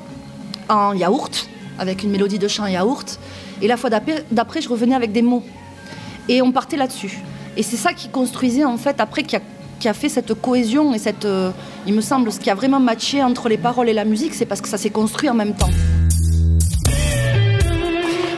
en 0.70 0.94
yaourt, 0.94 1.50
avec 1.78 2.02
une 2.02 2.08
mélodie 2.12 2.38
de 2.38 2.48
chant 2.48 2.64
yaourt. 2.66 3.18
Et 3.62 3.68
la 3.68 3.76
fois 3.76 3.90
d'après, 3.90 4.60
je 4.60 4.68
revenais 4.68 4.94
avec 4.94 5.12
des 5.12 5.22
mots. 5.22 5.42
Et 6.28 6.42
on 6.42 6.52
partait 6.52 6.76
là-dessus. 6.76 7.20
Et 7.56 7.62
c'est 7.62 7.76
ça 7.76 7.92
qui 7.92 8.08
construisait, 8.08 8.64
en 8.64 8.76
fait, 8.76 9.00
après, 9.00 9.22
qui 9.22 9.36
a, 9.36 9.40
qui 9.78 9.88
a 9.88 9.94
fait 9.94 10.08
cette 10.08 10.34
cohésion 10.34 10.92
et 10.92 10.98
cette. 10.98 11.24
euh, 11.24 11.50
il 11.86 11.94
me 11.94 12.00
semble, 12.00 12.32
ce 12.32 12.40
qui 12.40 12.50
a 12.50 12.54
vraiment 12.54 12.80
matché 12.80 13.22
entre 13.22 13.48
les 13.48 13.56
paroles 13.58 13.88
et 13.88 13.92
la 13.94 14.04
musique, 14.04 14.34
c'est 14.34 14.46
parce 14.46 14.60
que 14.60 14.68
ça 14.68 14.78
s'est 14.78 14.90
construit 14.90 15.30
en 15.30 15.34
même 15.34 15.54
temps. 15.54 15.70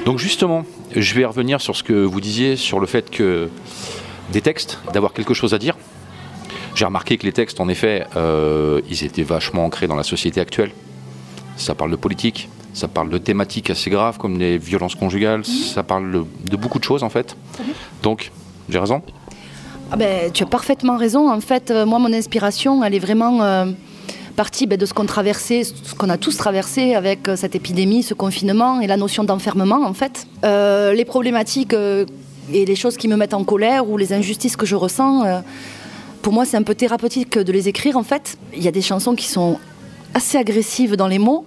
Donc 0.05 0.19
justement, 0.19 0.65
je 0.95 1.15
vais 1.15 1.25
revenir 1.25 1.61
sur 1.61 1.77
ce 1.77 1.83
que 1.83 1.93
vous 1.93 2.21
disiez 2.21 2.57
sur 2.57 2.81
le 2.81 2.87
fait 2.87 3.11
que 3.11 3.51
des 4.33 4.41
textes, 4.41 4.79
d'avoir 4.93 5.13
quelque 5.13 5.35
chose 5.35 5.53
à 5.53 5.59
dire. 5.59 5.77
J'ai 6.75 6.85
remarqué 6.85 7.19
que 7.19 7.27
les 7.27 7.33
textes, 7.33 7.61
en 7.61 7.69
effet, 7.69 8.07
euh, 8.17 8.81
ils 8.89 9.05
étaient 9.05 9.23
vachement 9.23 9.65
ancrés 9.65 9.87
dans 9.87 9.97
la 9.97 10.05
société 10.05 10.41
actuelle. 10.41 10.71
Ça 11.57 11.75
parle 11.75 11.91
de 11.91 11.97
politique, 11.97 12.49
ça 12.79 12.89
parle 12.89 13.11
de 13.11 13.19
thématiques 13.19 13.71
assez 13.71 13.91
graves 13.91 14.19
comme 14.19 14.39
les 14.39 14.57
violences 14.57 14.95
conjugales, 14.95 15.45
ça 15.45 15.83
parle 15.83 16.25
de, 16.45 16.57
beaucoup 16.57 16.79
de 16.79 16.85
choses 16.85 17.03
en 17.03 17.11
fait. 17.11 17.37
Donc, 18.03 18.31
j'ai 18.69 18.79
raison 18.79 19.03
Ah 19.91 19.97
ben, 19.97 20.31
tu 20.33 20.45
as 20.45 20.47
parfaitement 20.47 20.97
raison. 20.97 21.31
En 21.31 21.41
fait, 21.41 21.71
euh, 21.71 21.85
moi, 21.85 21.99
mon 21.99 22.13
inspiration, 22.13 22.85
elle 22.85 22.95
est 22.95 23.01
vraiment 23.01 23.43
euh, 23.43 23.67
partie 24.37 24.67
ben, 24.67 24.79
de 24.79 24.87
ce 24.87 24.95
qu'on 24.95 25.07
traversait, 25.07 25.65
ce 25.65 25.95
qu'on 25.95 26.09
a 26.09 26.17
tous 26.17 26.37
traversé 26.37 26.95
avec 26.95 27.29
euh, 27.29 27.35
cette 27.35 27.57
épidémie, 27.57 28.05
ce 28.05 28.15
confinement 28.15 28.81
et 28.81 28.87
la 28.87 28.97
notion 28.97 29.25
d'enfermement, 29.25 29.85
en 29.85 29.95
fait. 29.95 30.27
Euh, 30.45 30.95
les 30.95 31.05
problématiques 31.05 31.75
et 31.75 32.65
les 32.65 32.77
choses 32.77 32.97
qui 32.97 33.09
me 33.09 33.17
mettent 33.17 33.35
en 33.35 33.45
colère 33.45 33.91
ou 33.91 33.97
les 33.97 34.13
injustices 34.13 34.57
que 34.57 34.67
je 34.67 34.77
ressens, 34.77 35.43
pour 36.23 36.33
moi, 36.33 36.45
c'est 36.45 36.57
un 36.57 36.63
peu 36.63 36.75
thérapeutique 36.75 37.39
de 37.39 37.53
les 37.53 37.69
écrire, 37.69 37.97
en 37.97 38.05
fait. 38.05 38.39
Il 38.55 38.63
y 38.63 38.69
a 38.69 38.73
des 38.73 38.83
chansons 38.83 39.15
qui 39.15 39.27
sont 39.27 39.59
assez 40.15 40.39
agressives 40.39 40.97
dans 40.97 41.09
les 41.09 41.19
mots, 41.19 41.45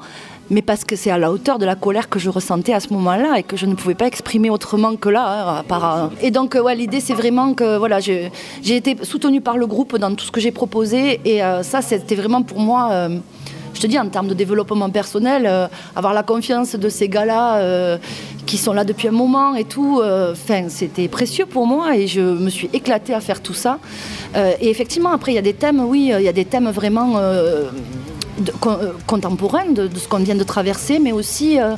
mais 0.51 0.61
parce 0.61 0.83
que 0.83 0.97
c'est 0.97 1.09
à 1.09 1.17
la 1.17 1.31
hauteur 1.31 1.57
de 1.59 1.65
la 1.65 1.75
colère 1.75 2.09
que 2.09 2.19
je 2.19 2.29
ressentais 2.29 2.73
à 2.73 2.81
ce 2.81 2.93
moment-là 2.93 3.39
et 3.39 3.43
que 3.43 3.55
je 3.55 3.65
ne 3.65 3.73
pouvais 3.73 3.95
pas 3.95 4.05
exprimer 4.05 4.49
autrement 4.49 4.97
que 4.97 5.07
là. 5.07 5.23
hein, 5.25 5.55
à 5.59 5.63
part, 5.63 5.95
euh, 5.95 6.07
Et 6.21 6.29
donc, 6.29 6.55
euh, 6.55 6.61
ouais, 6.61 6.75
l'idée, 6.75 6.99
c'est 6.99 7.13
vraiment 7.13 7.53
que 7.53 7.77
voilà, 7.77 7.99
j'ai 8.01 8.29
été 8.67 8.97
soutenue 9.03 9.39
par 9.39 9.57
le 9.57 9.65
groupe 9.65 9.97
dans 9.97 10.13
tout 10.13 10.25
ce 10.25 10.31
que 10.31 10.41
j'ai 10.41 10.51
proposé 10.51 11.21
et 11.23 11.41
euh, 11.41 11.63
ça, 11.63 11.81
c'était 11.81 12.15
vraiment 12.15 12.41
pour 12.41 12.59
moi. 12.59 13.07
je 13.73 13.79
te 13.79 13.87
dis, 13.87 13.97
en 13.97 14.09
termes 14.09 14.27
de 14.27 14.33
développement 14.33 14.89
personnel, 14.89 15.69
avoir 15.95 16.13
la 16.13 16.23
confiance 16.23 16.75
de 16.75 16.89
ces 16.89 17.07
gars-là 17.07 17.97
qui 18.45 18.57
sont 18.57 18.73
là 18.73 18.83
depuis 18.83 19.07
un 19.07 19.17
moment 19.23 19.55
et 19.55 19.63
tout, 19.63 20.01
c'était 20.67 21.07
précieux 21.07 21.45
pour 21.45 21.65
moi 21.65 21.95
et 21.95 22.07
je 22.07 22.21
me 22.21 22.49
suis 22.49 22.69
éclatée 22.73 23.13
à 23.13 23.21
faire 23.21 23.41
tout 23.41 23.53
ça. 23.53 23.79
Et 24.35 24.69
effectivement, 24.69 25.11
après, 25.11 25.31
il 25.31 25.35
y 25.35 25.39
a 25.39 25.47
des 25.51 25.53
thèmes, 25.53 25.79
oui, 25.79 26.11
il 26.13 26.23
y 26.23 26.27
a 26.27 26.33
des 26.33 26.45
thèmes 26.45 26.69
vraiment 26.69 27.17
de- 28.39 28.53
euh, 28.65 28.93
contemporains 29.07 29.69
de, 29.71 29.89
ce 29.95 30.07
qu'on 30.07 30.17
vient 30.19 30.35
de 30.35 30.43
traverser, 30.43 30.99
mais 30.99 31.11
aussi, 31.11 31.59
euh, 31.59 31.75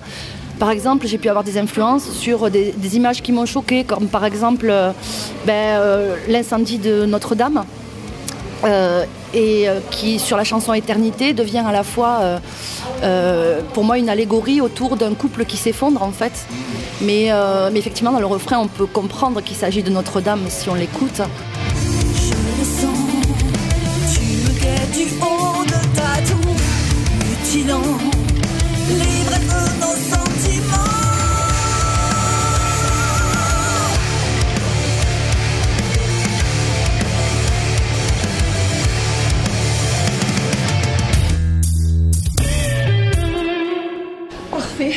par 0.59 0.71
exemple, 0.71 1.07
j'ai 1.07 1.17
pu 1.17 1.29
avoir 1.29 1.43
des 1.43 1.57
influences 1.57 2.09
sur 2.11 2.49
des, 2.49 2.73
images 2.95 3.21
qui 3.21 3.31
m'ont 3.31 3.45
choquée, 3.45 3.83
comme 3.83 4.07
par 4.07 4.25
exemple 4.25 4.67
euh, 4.69 4.91
ben, 5.45 5.81
l'incendie 6.27 6.77
de 6.77 7.05
Notre-Dame. 7.05 7.63
et 9.33 9.67
qui, 9.91 10.19
sur 10.19 10.37
la 10.37 10.43
chanson 10.43 10.73
Éternité, 10.73 11.33
devient 11.33 11.63
à 11.67 11.71
la 11.71 11.83
fois, 11.83 12.39
pour 13.73 13.83
moi, 13.83 13.97
une 13.97 14.07
allégorie 14.07 14.61
autour 14.61 14.95
d'un 14.95 15.15
couple 15.15 15.43
qui 15.43 15.57
s'effondre, 15.57 16.01
en 16.01 16.11
fait. 16.11 16.45
Mais 17.01 17.29
effectivement, 17.75 18.13
dans 18.13 18.21
le 18.21 18.25
refrain, 18.37 18.59
on 18.59 18.67
peut 18.67 18.85
comprendre 18.85 19.41
qu'il 19.41 19.57
s'agit 19.57 19.83
de 19.83 19.89
Notre-Dame 19.89 20.45
si 20.47 20.69
on 20.69 20.75
l'écoute. 20.75 21.21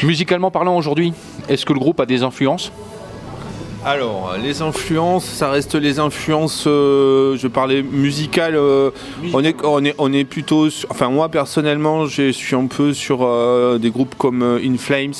Musicalement 0.02 0.50
parlant 0.50 0.76
aujourd'hui, 0.76 1.12
est-ce 1.48 1.66
que 1.66 1.72
le 1.72 1.78
groupe 1.78 2.00
a 2.00 2.06
des 2.06 2.22
influences? 2.22 2.72
Alors, 3.86 4.34
les 4.42 4.62
influences, 4.62 5.24
ça 5.24 5.48
reste 5.48 5.76
les 5.76 6.00
influences, 6.00 6.64
euh, 6.66 7.36
je 7.36 7.46
parlais 7.46 7.84
musicales, 7.84 8.56
euh, 8.56 8.90
on, 9.32 9.44
est, 10.12 10.24
plutôt, 10.24 10.66
enfin 10.90 11.08
moi 11.08 11.28
personnellement, 11.28 12.06
je 12.06 12.32
suis 12.32 12.56
un 12.56 12.66
peu 12.66 12.92
sur 12.92 13.20
euh, 13.22 13.78
des 13.78 13.90
groupes 13.90 14.16
comme 14.18 14.42
In 14.42 14.76
Flames, 14.76 15.14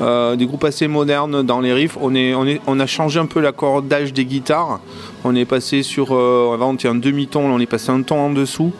euh, 0.00 0.36
des 0.36 0.46
groupes 0.46 0.64
assez 0.64 0.88
modernes 0.88 1.42
dans 1.42 1.60
les 1.60 1.72
riffs. 1.72 1.96
On, 2.00 2.14
est, 2.14 2.34
on, 2.34 2.46
est, 2.46 2.60
on 2.66 2.80
a 2.80 2.86
changé 2.86 3.18
un 3.20 3.26
peu 3.26 3.40
l'accordage 3.40 4.12
des 4.12 4.24
guitares. 4.24 4.80
On 5.24 5.34
est 5.34 5.44
passé 5.44 5.82
sur, 5.82 6.08
euh, 6.14 6.54
avant 6.54 6.70
on 6.70 6.74
était 6.74 6.88
un 6.88 6.94
demi-ton, 6.94 7.48
là, 7.48 7.54
on 7.54 7.60
est 7.60 7.66
passé 7.66 7.90
un 7.90 8.02
ton 8.02 8.18
en 8.18 8.30
dessous. 8.30 8.72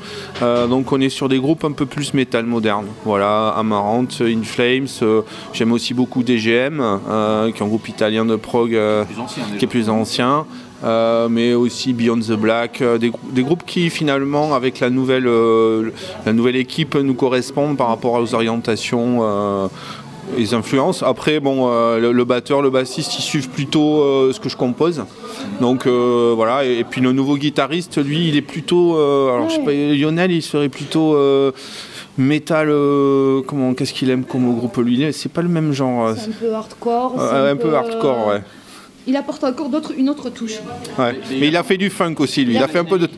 Euh, 0.43 0.67
donc 0.67 0.91
on 0.93 1.01
est 1.01 1.11
sur 1.11 1.29
des 1.29 1.39
groupes 1.39 1.65
un 1.65 1.73
peu 1.73 1.85
plus 1.87 2.15
métal 2.15 2.47
moderne. 2.47 2.87
Voilà, 3.05 3.49
Amarante, 3.51 4.23
In 4.23 4.43
Flames. 4.43 4.87
euh, 5.03 5.23
J'aime 5.53 5.73
aussi 5.73 5.93
beaucoup 5.95 6.23
DGM, 6.23 6.77
qui 7.53 7.59
est 7.59 7.63
un 7.65 7.69
groupe 7.69 7.89
italien 7.89 8.25
de 8.25 8.37
prog 8.37 8.75
euh, 8.75 9.05
qui 9.59 9.65
est 9.65 9.69
plus 9.69 9.91
ancien. 9.91 10.47
Euh, 10.83 11.29
mais 11.29 11.53
aussi 11.53 11.93
Beyond 11.93 12.21
the 12.21 12.33
Black, 12.33 12.81
euh, 12.81 12.97
des, 12.97 13.11
grou- 13.11 13.21
des 13.33 13.43
groupes 13.43 13.65
qui 13.67 13.91
finalement 13.91 14.55
avec 14.55 14.81
la 14.81 14.89
nouvelle, 14.89 15.27
euh, 15.27 15.91
la 16.25 16.33
nouvelle 16.33 16.57
équipe 16.57 16.95
nous 16.95 17.13
correspondent 17.13 17.77
par 17.77 17.89
rapport 17.89 18.15
aux 18.15 18.35
orientations 18.35 19.19
les 20.37 20.55
influences. 20.55 21.03
Après, 21.03 21.41
bon, 21.41 21.69
euh, 21.71 21.99
le, 21.99 22.13
le 22.13 22.25
batteur, 22.25 22.63
le 22.63 22.71
bassiste, 22.71 23.19
ils 23.19 23.23
suivent 23.23 23.49
plutôt 23.51 24.01
euh, 24.03 24.33
ce 24.33 24.41
que 24.41 24.49
je 24.49 24.57
compose. 24.57 25.05
Donc 25.61 25.87
euh, 25.87 26.33
voilà, 26.35 26.65
et, 26.65 26.79
et 26.79 26.85
puis 26.85 27.01
le 27.01 27.13
nouveau 27.13 27.37
guitariste, 27.37 28.03
lui, 28.03 28.29
il 28.29 28.37
est 28.37 28.43
plutôt. 28.43 28.97
euh, 28.97 29.35
alors, 29.35 29.49
je 29.51 29.57
sais 29.57 29.63
pas, 29.63 29.73
Lionel, 29.73 30.31
il 30.33 30.43
serait 30.43 30.69
plutôt. 30.69 31.15
euh, 31.15 31.53
Métal, 32.19 32.69
euh, 32.69 33.41
comment, 33.47 33.73
qu'est-ce 33.73 33.95
qu'il 33.95 34.11
aime 34.11 34.25
comme 34.25 34.55
groupe 34.55 34.77
lui? 34.79 35.07
C'est 35.13 35.33
pas 35.33 35.41
le 35.43 35.49
même 35.49 35.73
genre. 35.73 36.13
C'est 36.17 36.29
un 36.29 36.33
peu 36.33 36.53
hardcore. 36.55 37.15
euh, 37.19 37.53
un 37.53 37.57
peu 37.57 37.75
hardcore, 37.75 38.27
ouais. 38.29 38.43
Il 39.07 39.17
apporte 39.17 39.43
encore 39.45 39.71
d'autres- 39.71 39.95
une 39.97 40.11
autre 40.11 40.29
touche. 40.29 40.59
ouais. 40.99 41.19
Mais 41.31 41.49
il 41.49 41.57
a 41.57 41.63
fait 41.63 41.79
du 41.79 41.89
funk 41.89 42.17
aussi, 42.19 42.45
lui. 42.45 42.57
Il 42.57 42.63
a 42.63 42.69
fait 42.69 42.81
un 42.81 42.85
peu 42.85 42.99
de. 42.99 43.09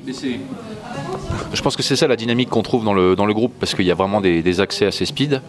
Je 1.53 1.63
pense 1.63 1.77
que 1.77 1.83
c'est 1.83 1.97
ça 1.97 2.07
la 2.07 2.17
dynamique 2.17 2.49
qu'on 2.49 2.63
trouve 2.63 2.85
dans 2.85 2.95
le, 2.95 3.17
dans 3.17 3.27
le 3.27 3.35
groupe 3.35 3.53
parce 3.59 3.75
qu'il 3.75 3.87
y 3.87 3.91
a 3.91 3.95
vraiment 3.95 4.21
des, 4.21 4.43
des 4.43 4.61
accès 4.61 4.87
assez 4.87 5.05
speed. 5.05 5.41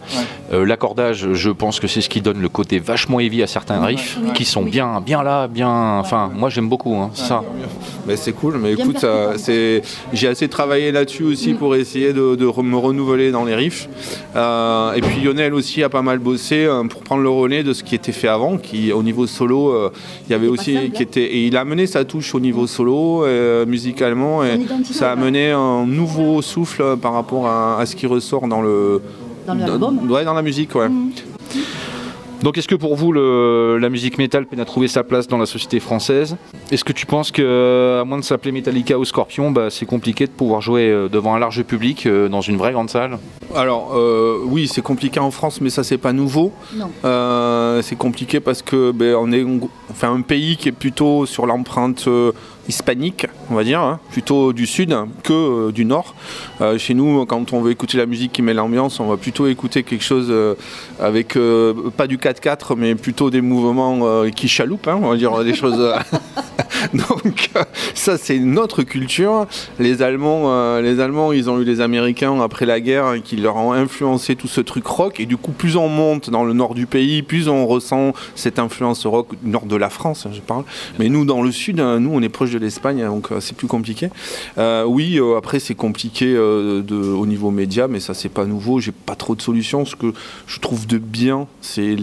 Euh, 0.52 0.64
L'accordage, 0.66 1.32
je 1.32 1.50
pense 1.50 1.80
que 1.80 1.86
c'est 1.86 2.00
ce 2.00 2.08
qui 2.08 2.20
donne 2.20 2.40
le 2.40 2.48
côté 2.48 2.78
vachement 2.78 3.20
heavy 3.20 3.42
à 3.42 3.46
certains 3.46 3.84
riffs 3.84 4.18
qui 4.34 4.44
sont 4.44 4.62
bien, 4.62 5.00
bien 5.00 5.22
là, 5.22 5.48
bien. 5.48 5.98
Enfin, 5.98 6.30
moi 6.34 6.50
j'aime 6.50 6.68
beaucoup 6.68 6.94
hein, 6.96 7.10
ça. 7.14 7.42
Mais 8.06 8.16
c'est 8.16 8.32
cool, 8.32 8.58
mais 8.58 8.72
écoute, 8.72 8.98
ça, 8.98 9.08
percutant. 9.08 9.38
c'est, 9.38 9.82
j'ai 10.12 10.28
assez 10.28 10.48
travaillé 10.48 10.92
là-dessus 10.92 11.24
aussi 11.24 11.54
pour 11.54 11.74
essayer 11.74 12.12
de, 12.12 12.36
me 12.62 12.76
renouveler 12.76 13.30
dans 13.30 13.44
les 13.44 13.54
riffs. 13.54 13.88
Euh, 14.36 14.92
et 14.94 15.00
puis 15.00 15.20
Lionel 15.20 15.54
aussi 15.54 15.82
a 15.82 15.88
pas 15.88 16.02
mal 16.02 16.18
bossé 16.18 16.64
euh, 16.64 16.84
pour 16.84 17.02
prendre 17.02 17.22
le 17.22 17.28
relais 17.28 17.62
de 17.62 17.72
ce 17.72 17.82
qui 17.82 17.94
était 17.94 18.12
fait 18.12 18.28
avant, 18.28 18.58
qui 18.58 18.92
au 18.92 19.02
niveau 19.02 19.26
solo, 19.26 19.70
euh, 19.72 19.90
il 20.28 20.32
y 20.32 20.34
avait 20.34 20.48
aussi 20.48 20.74
simple, 20.74 20.90
qui 20.90 21.02
était 21.02 21.24
et 21.24 21.46
il 21.46 21.56
a 21.56 21.60
amené 21.60 21.86
sa 21.86 22.04
touche 22.04 22.34
au 22.34 22.40
niveau 22.40 22.66
solo 22.66 23.24
euh, 23.24 23.66
musicalement 23.66 24.44
et 24.44 24.60
ça 24.90 25.10
a 25.10 25.12
amené 25.12 25.50
un 25.50 25.86
nouveau 25.94 26.42
souffle 26.42 26.82
euh, 26.82 26.96
par 26.96 27.12
rapport 27.12 27.46
à, 27.46 27.78
à 27.78 27.86
ce 27.86 27.94
qui 27.96 28.06
ressort 28.06 28.46
dans 28.48 28.62
le 28.62 29.00
Dans 29.46 29.54
l'album. 29.54 30.00
Mm. 30.02 30.10
ouais, 30.10 30.24
dans 30.24 30.34
la 30.34 30.42
musique, 30.42 30.74
ouais. 30.74 30.88
Donc 32.42 32.58
est-ce 32.58 32.68
que 32.68 32.74
pour 32.74 32.94
vous 32.94 33.10
le- 33.10 33.78
la 33.80 33.88
musique 33.88 34.18
métal 34.18 34.44
peine 34.44 34.60
à 34.60 34.66
trouver 34.66 34.86
sa 34.86 35.02
place 35.02 35.26
dans 35.28 35.38
la 35.38 35.46
société 35.46 35.80
française? 35.80 36.36
Est-ce 36.70 36.84
que 36.84 36.92
tu 36.92 37.06
penses 37.06 37.30
que 37.30 38.00
à 38.02 38.04
moins 38.04 38.18
de 38.18 38.24
s'appeler 38.24 38.52
Metallica 38.52 38.98
ou 38.98 39.04
Scorpion, 39.06 39.50
bah, 39.50 39.70
c'est 39.70 39.86
compliqué 39.86 40.26
de 40.26 40.30
pouvoir 40.30 40.60
jouer 40.60 40.90
euh, 40.90 41.08
devant 41.08 41.34
un 41.34 41.38
large 41.38 41.62
public 41.62 42.04
euh, 42.04 42.28
dans 42.28 42.42
une 42.42 42.56
vraie 42.58 42.72
grande 42.72 42.90
salle? 42.90 43.18
Alors 43.54 43.92
euh, 43.94 44.40
oui, 44.44 44.68
c'est 44.68 44.82
compliqué 44.82 45.20
en 45.20 45.30
France, 45.30 45.62
mais 45.62 45.70
ça 45.70 45.84
c'est 45.84 45.96
pas 45.96 46.12
nouveau. 46.12 46.52
Non. 46.74 46.90
Euh, 47.06 47.80
c'est 47.80 47.96
compliqué 47.96 48.40
parce 48.40 48.60
que 48.60 48.90
ben, 48.90 49.14
on 49.18 49.32
est 49.32 49.42
enfin, 49.90 50.12
un 50.12 50.22
pays 50.22 50.56
qui 50.56 50.68
est 50.68 50.72
plutôt 50.72 51.26
sur 51.26 51.46
l'empreinte 51.46 52.04
euh, 52.08 52.32
hispanique, 52.68 53.26
on 53.50 53.54
va 53.54 53.64
dire, 53.64 53.80
hein, 53.80 54.00
plutôt 54.10 54.52
du 54.52 54.66
sud 54.66 54.96
que 55.22 55.32
euh, 55.32 55.72
du 55.72 55.84
nord. 55.84 56.14
Euh, 56.60 56.78
chez 56.78 56.94
nous, 56.94 57.26
quand 57.26 57.52
on 57.52 57.60
veut 57.60 57.72
écouter 57.72 57.98
la 57.98 58.06
musique 58.06 58.32
qui 58.32 58.42
met 58.42 58.54
l'ambiance, 58.54 59.00
on 59.00 59.06
va 59.06 59.16
plutôt 59.16 59.46
écouter 59.46 59.82
quelque 59.82 60.04
chose 60.04 60.32
avec 61.00 61.38
pas 61.96 62.06
du 62.06 62.18
4-4, 62.18 62.74
mais 62.76 62.94
plutôt 62.94 63.30
des 63.30 63.40
mouvements 63.40 64.24
qui 64.30 64.48
chaloupent, 64.48 64.88
hein, 64.88 64.98
on 65.02 65.10
va 65.10 65.16
dire 65.16 65.44
des 65.44 65.54
choses. 65.54 65.94
Donc 66.92 67.50
ça 67.94 68.18
c'est 68.18 68.38
notre 68.38 68.82
culture. 68.82 69.46
Les 69.78 70.02
Allemands, 70.02 70.78
les 70.80 71.00
Allemands, 71.00 71.32
ils 71.32 71.48
ont 71.48 71.60
eu 71.60 71.64
les 71.64 71.80
Américains 71.80 72.40
après 72.40 72.66
la 72.66 72.80
guerre 72.80 73.06
hein, 73.06 73.20
qui 73.20 73.36
leur 73.36 73.56
ont 73.56 73.72
influencé 73.72 74.36
tout 74.36 74.48
ce 74.48 74.60
truc 74.60 74.86
rock. 74.86 75.20
Et 75.20 75.26
du 75.26 75.36
coup, 75.36 75.52
plus 75.52 75.76
on 75.76 75.88
monte 75.88 76.30
dans 76.30 76.44
le 76.44 76.52
nord 76.52 76.74
du 76.74 76.86
pays, 76.86 77.22
plus 77.22 77.48
on 77.48 77.66
ressent 77.66 78.12
cette 78.34 78.58
influence 78.58 79.06
rock 79.06 79.28
nord 79.42 79.66
de 79.66 79.76
la 79.76 79.83
France, 79.90 80.26
hein, 80.26 80.30
je 80.32 80.40
parle. 80.40 80.64
Mais 80.98 81.08
nous, 81.08 81.24
dans 81.24 81.42
le 81.42 81.52
sud, 81.52 81.80
hein, 81.80 82.00
nous, 82.00 82.10
on 82.12 82.22
est 82.22 82.28
proche 82.28 82.50
de 82.50 82.58
l'Espagne, 82.58 83.02
hein, 83.02 83.10
donc 83.10 83.32
euh, 83.32 83.40
c'est 83.40 83.56
plus 83.56 83.66
compliqué. 83.66 84.10
Euh, 84.58 84.84
oui, 84.84 85.18
euh, 85.18 85.36
après 85.36 85.58
c'est 85.58 85.74
compliqué 85.74 86.36
au 86.36 87.26
niveau 87.26 87.50
média, 87.50 87.88
mais 87.88 88.00
ça 88.00 88.14
c'est 88.14 88.28
pas 88.28 88.44
nouveau. 88.44 88.80
J'ai 88.80 88.92
pas 88.92 89.14
trop 89.14 89.34
de 89.34 89.42
solutions. 89.42 89.84
Ce 89.84 89.96
que 89.96 90.12
je 90.46 90.60
trouve 90.60 90.86
de 90.86 90.98
bien, 90.98 91.46
c'est 91.60 91.96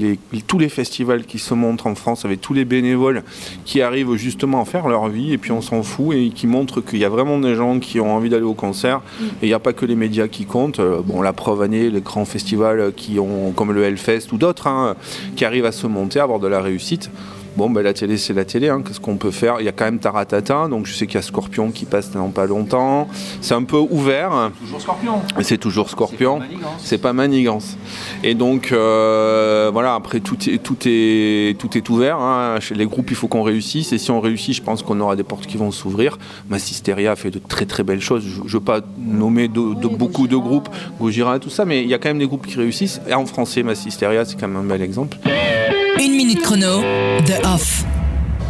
tous 0.48 0.60
les 0.60 0.70
festivals 0.70 1.26
qui 1.26 1.40
se 1.40 1.54
montrent 1.54 1.88
en 1.88 1.96
France 1.96 2.26
avec 2.26 2.42
tous 2.42 2.54
les 2.54 2.66
bénévoles 2.66 3.24
qui 3.66 3.82
arrivent 3.82 4.16
justement 4.16 4.62
à 4.62 4.66
faire 4.66 4.88
leur 4.88 5.08
vie 5.10 5.34
et 5.34 5.38
puis 5.38 5.52
on 5.52 5.62
s'en 5.62 5.84
fout 5.84 6.16
et 6.16 6.30
qui 6.30 6.48
montrent 6.48 6.82
qu'il 6.82 7.00
y 7.00 7.06
a 7.06 7.10
vraiment 7.10 7.40
des 7.40 7.56
gens 7.56 7.80
qui 7.80 8.00
ont 8.00 8.16
envie 8.16 8.30
d'aller 8.30 8.44
au 8.44 8.54
concert 8.54 9.02
et 9.42 9.46
il 9.46 9.48
n'y 9.48 9.54
a 9.54 9.60
pas 9.60 9.74
que 9.74 9.86
les 9.86 9.96
médias 9.96 10.28
qui 10.28 10.46
comptent. 10.46 10.82
Bon, 10.82 11.22
la 11.22 11.34
preuve 11.34 11.62
année, 11.62 11.90
les 11.90 12.02
grands 12.02 12.26
festivals 12.26 12.94
qui 12.96 13.20
ont, 13.20 13.52
comme 13.52 13.72
le 13.72 13.84
Hellfest 13.84 14.32
ou 14.32 14.38
d'autres, 14.38 14.96
qui 15.36 15.46
arrivent 15.46 15.66
à 15.66 15.72
se 15.72 15.88
monter, 15.88 16.20
à 16.20 16.24
avoir 16.24 16.40
de 16.40 16.48
la 16.48 16.62
réussite. 16.62 17.10
Bon, 17.58 17.70
ben, 17.70 17.82
la 17.82 17.94
télé, 17.94 18.18
c'est 18.18 18.34
la 18.34 18.46
télé. 18.46 18.70
hein. 18.70 18.82
Qu'est-ce 18.86 19.00
qu'on 19.02 19.18
peut 19.18 19.30
faire? 19.32 19.58
Il 19.60 19.66
y 19.66 19.68
a 19.70 19.74
quand 19.74 19.84
même 19.86 20.00
Taratata, 20.00 20.68
donc 20.70 20.86
je 20.86 20.94
sais 20.94 21.06
qu'il 21.06 21.16
y 21.16 21.18
a 21.18 21.22
Scorpion 21.22 21.72
qui 21.72 21.86
passe 21.86 22.10
dans 22.12 22.30
pas 22.30 22.46
longtemps. 22.46 23.08
C'est 23.42 23.54
un 23.54 23.64
peu 23.64 23.78
ouvert. 23.78 24.52
Toujours 24.62 24.82
Scorpion. 24.82 25.14
C'est 25.42 25.58
toujours 25.58 25.90
Scorpion. 25.90 26.40
C'est 26.40 26.48
pas 26.48 26.48
Manigance. 26.48 26.82
C'est 26.84 26.98
pas 26.98 27.14
Manigance. 27.14 27.78
Et 28.24 28.36
donc, 28.36 28.72
euh, 28.72 29.70
voilà, 29.74 29.96
après, 29.96 30.22
tout 30.22 30.38
est, 30.50 30.60
tout 30.64 30.78
est, 30.86 31.58
tout 31.60 31.78
est 31.78 31.90
ouvert. 31.90 32.18
hein. 32.20 32.58
Chez 32.62 32.74
les 32.76 32.86
groupes, 32.86 33.12
il 33.12 33.16
faut 33.18 33.28
qu'on 33.28 33.44
réussisse. 33.44 33.92
Et 33.92 33.98
si 33.98 34.12
on 34.12 34.22
réussit, 34.22 34.56
je 34.56 34.62
pense 34.62 34.82
qu'on 34.82 35.00
aura 35.02 35.16
des 35.18 35.24
portes 35.24 35.46
qui 35.46 35.58
vont 35.58 35.72
s'ouvrir. 35.72 36.18
Massisteria 36.50 37.16
fait 37.18 37.32
de 37.32 37.40
très 37.40 37.66
très 37.66 37.84
belles 37.84 38.02
choses. 38.02 38.24
Je 38.26 38.42
ne 38.44 38.48
veux 38.48 38.60
pas 38.62 38.80
nommer 38.98 39.48
de, 39.50 39.74
de 39.76 39.88
Oui, 39.88 39.96
beaucoup 39.98 40.28
de 40.28 40.38
groupes, 40.38 40.70
Gojira 41.00 41.36
et 41.36 41.40
tout 41.40 41.50
ça, 41.50 41.66
mais 41.66 41.84
il 41.84 41.90
y 41.90 41.94
a 41.94 41.98
quand 41.98 42.10
même 42.10 42.20
des 42.20 42.28
groupes 42.28 42.48
qui 42.48 42.58
réussissent. 42.58 43.02
Et 43.10 43.14
en 43.14 43.26
français, 43.26 43.62
Massisteria, 43.64 44.24
c'est 44.24 44.40
quand 44.40 44.48
même 44.48 44.58
un 44.58 44.64
bel 44.68 44.82
exemple. 44.82 45.18
Une 46.04 46.16
minute 46.16 46.42
chrono, 46.42 46.82
The 47.28 47.46
Off. 47.46 47.86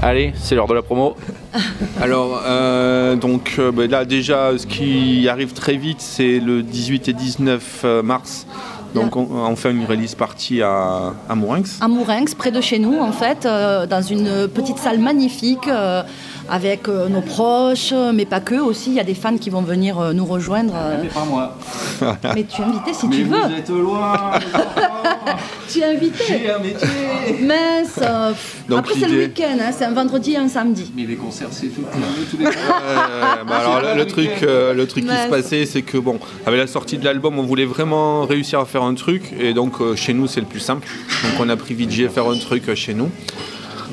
Allez, 0.01 0.31
c'est 0.41 0.55
l'heure 0.55 0.67
de 0.67 0.73
la 0.73 0.81
promo. 0.81 1.17
Alors, 2.01 2.41
euh, 2.45 3.17
donc 3.17 3.55
euh, 3.59 3.73
ben 3.73 3.91
là 3.91 4.05
déjà, 4.05 4.57
ce 4.57 4.65
qui 4.65 5.27
arrive 5.27 5.51
très 5.51 5.75
vite, 5.75 5.99
c'est 5.99 6.39
le 6.39 6.63
18 6.63 7.09
et 7.09 7.13
19 7.13 7.85
mars. 8.05 8.47
Donc 8.93 9.15
on, 9.15 9.27
on 9.31 9.55
fait 9.55 9.71
une 9.71 9.85
release 9.85 10.15
party 10.15 10.61
à, 10.61 11.13
à 11.29 11.35
Mourinx. 11.35 11.79
À 11.81 11.87
Mourinx, 11.87 12.35
près 12.35 12.51
de 12.51 12.59
chez 12.61 12.79
nous, 12.79 12.97
en 12.99 13.11
fait, 13.11 13.45
euh, 13.45 13.85
dans 13.85 14.01
une 14.01 14.47
petite 14.47 14.77
salle 14.77 14.99
magnifique, 14.99 15.67
euh, 15.67 16.03
avec 16.51 16.89
euh, 16.89 17.07
nos 17.07 17.21
proches, 17.21 17.93
mais 18.13 18.25
pas 18.25 18.41
que 18.41 18.55
aussi. 18.55 18.89
Il 18.91 18.95
y 18.95 18.99
a 18.99 19.03
des 19.05 19.13
fans 19.15 19.37
qui 19.37 19.49
vont 19.49 19.61
venir 19.61 19.97
euh, 19.99 20.11
nous 20.13 20.25
rejoindre. 20.25 20.73
euh. 20.75 21.03
pas 21.13 21.23
moi. 21.25 21.57
mais 22.35 22.43
tu 22.43 22.61
es 22.61 22.65
invité 22.65 22.93
si 22.93 23.09
tu 23.09 23.23
veux. 23.23 23.57
êtes 23.57 23.69
loin. 23.69 24.13
Tu 25.71 25.79
es 25.79 25.85
invité. 25.85 26.51
un 26.51 26.59
métier. 26.59 26.87
Mince. 27.41 27.97
euh, 28.01 28.31
pff. 28.31 28.63
Donc, 28.67 28.79
Après, 28.79 28.93
c'est 28.99 29.07
le 29.07 29.19
week-end, 29.19 29.57
hein, 29.61 29.71
c'est 29.71 29.85
un 29.85 29.93
vendredi 29.93 30.33
et 30.33 30.37
un 30.37 30.49
samedi. 30.49 30.91
Mais 30.97 31.03
les 31.05 31.15
concerts, 31.15 31.47
c'est 31.51 31.67
tout. 31.67 31.83
tous 32.29 32.37
les 32.37 32.45
Euh, 32.47 32.51
bah 33.47 33.57
alors 33.59 33.81
le, 33.81 33.97
le 33.99 34.05
truc, 34.05 34.29
euh, 34.43 34.73
le 34.73 34.85
truc 34.85 35.05
qui 35.07 35.15
se 35.15 35.29
passait, 35.29 35.65
c'est 35.65 35.81
que 35.83 35.97
bon, 35.97 36.19
avec 36.45 36.59
la 36.59 36.67
sortie 36.67 36.97
de 36.97 37.05
l'album, 37.05 37.39
on 37.39 37.43
voulait 37.43 37.63
vraiment 37.65 38.25
réussir 38.25 38.59
à 38.59 38.65
faire 38.65 38.83
un 38.83 38.95
truc, 38.95 39.31
et 39.39 39.53
donc 39.53 39.79
euh, 39.79 39.95
chez 39.95 40.13
nous 40.13 40.27
c'est 40.27 40.41
le 40.41 40.45
plus 40.45 40.59
simple. 40.59 40.85
Donc 41.23 41.39
on 41.39 41.47
a 41.47 41.55
privilégié 41.55 42.09
faire 42.09 42.27
un 42.27 42.37
truc 42.37 42.67
euh, 42.67 42.75
chez 42.75 42.93
nous. 42.93 43.09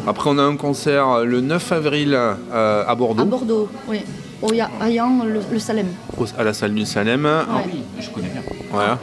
Après 0.07 0.31
on 0.31 0.39
a 0.39 0.43
un 0.43 0.57
concert 0.57 1.25
le 1.25 1.41
9 1.41 1.73
avril 1.73 2.15
euh, 2.15 2.85
à 2.87 2.95
Bordeaux, 2.95 3.23
À 3.23 3.27
Bordeaux, 3.27 3.69
oui. 3.89 4.01
Au 4.41 4.53
Ya- 4.53 4.71
Hayan, 4.81 5.25
le, 5.25 5.41
le 5.53 5.59
Salem. 5.59 5.89
au- 6.17 6.25
à 6.39 6.45
la 6.45 6.53
salle 6.55 6.73
du 6.73 6.87
Salem. 6.87 7.25
Ouais. 7.25 7.63
Oui, 7.67 7.81
je 8.01 8.09
connais 8.11 8.29
bien. 8.29 8.43
Voilà. 8.71 8.99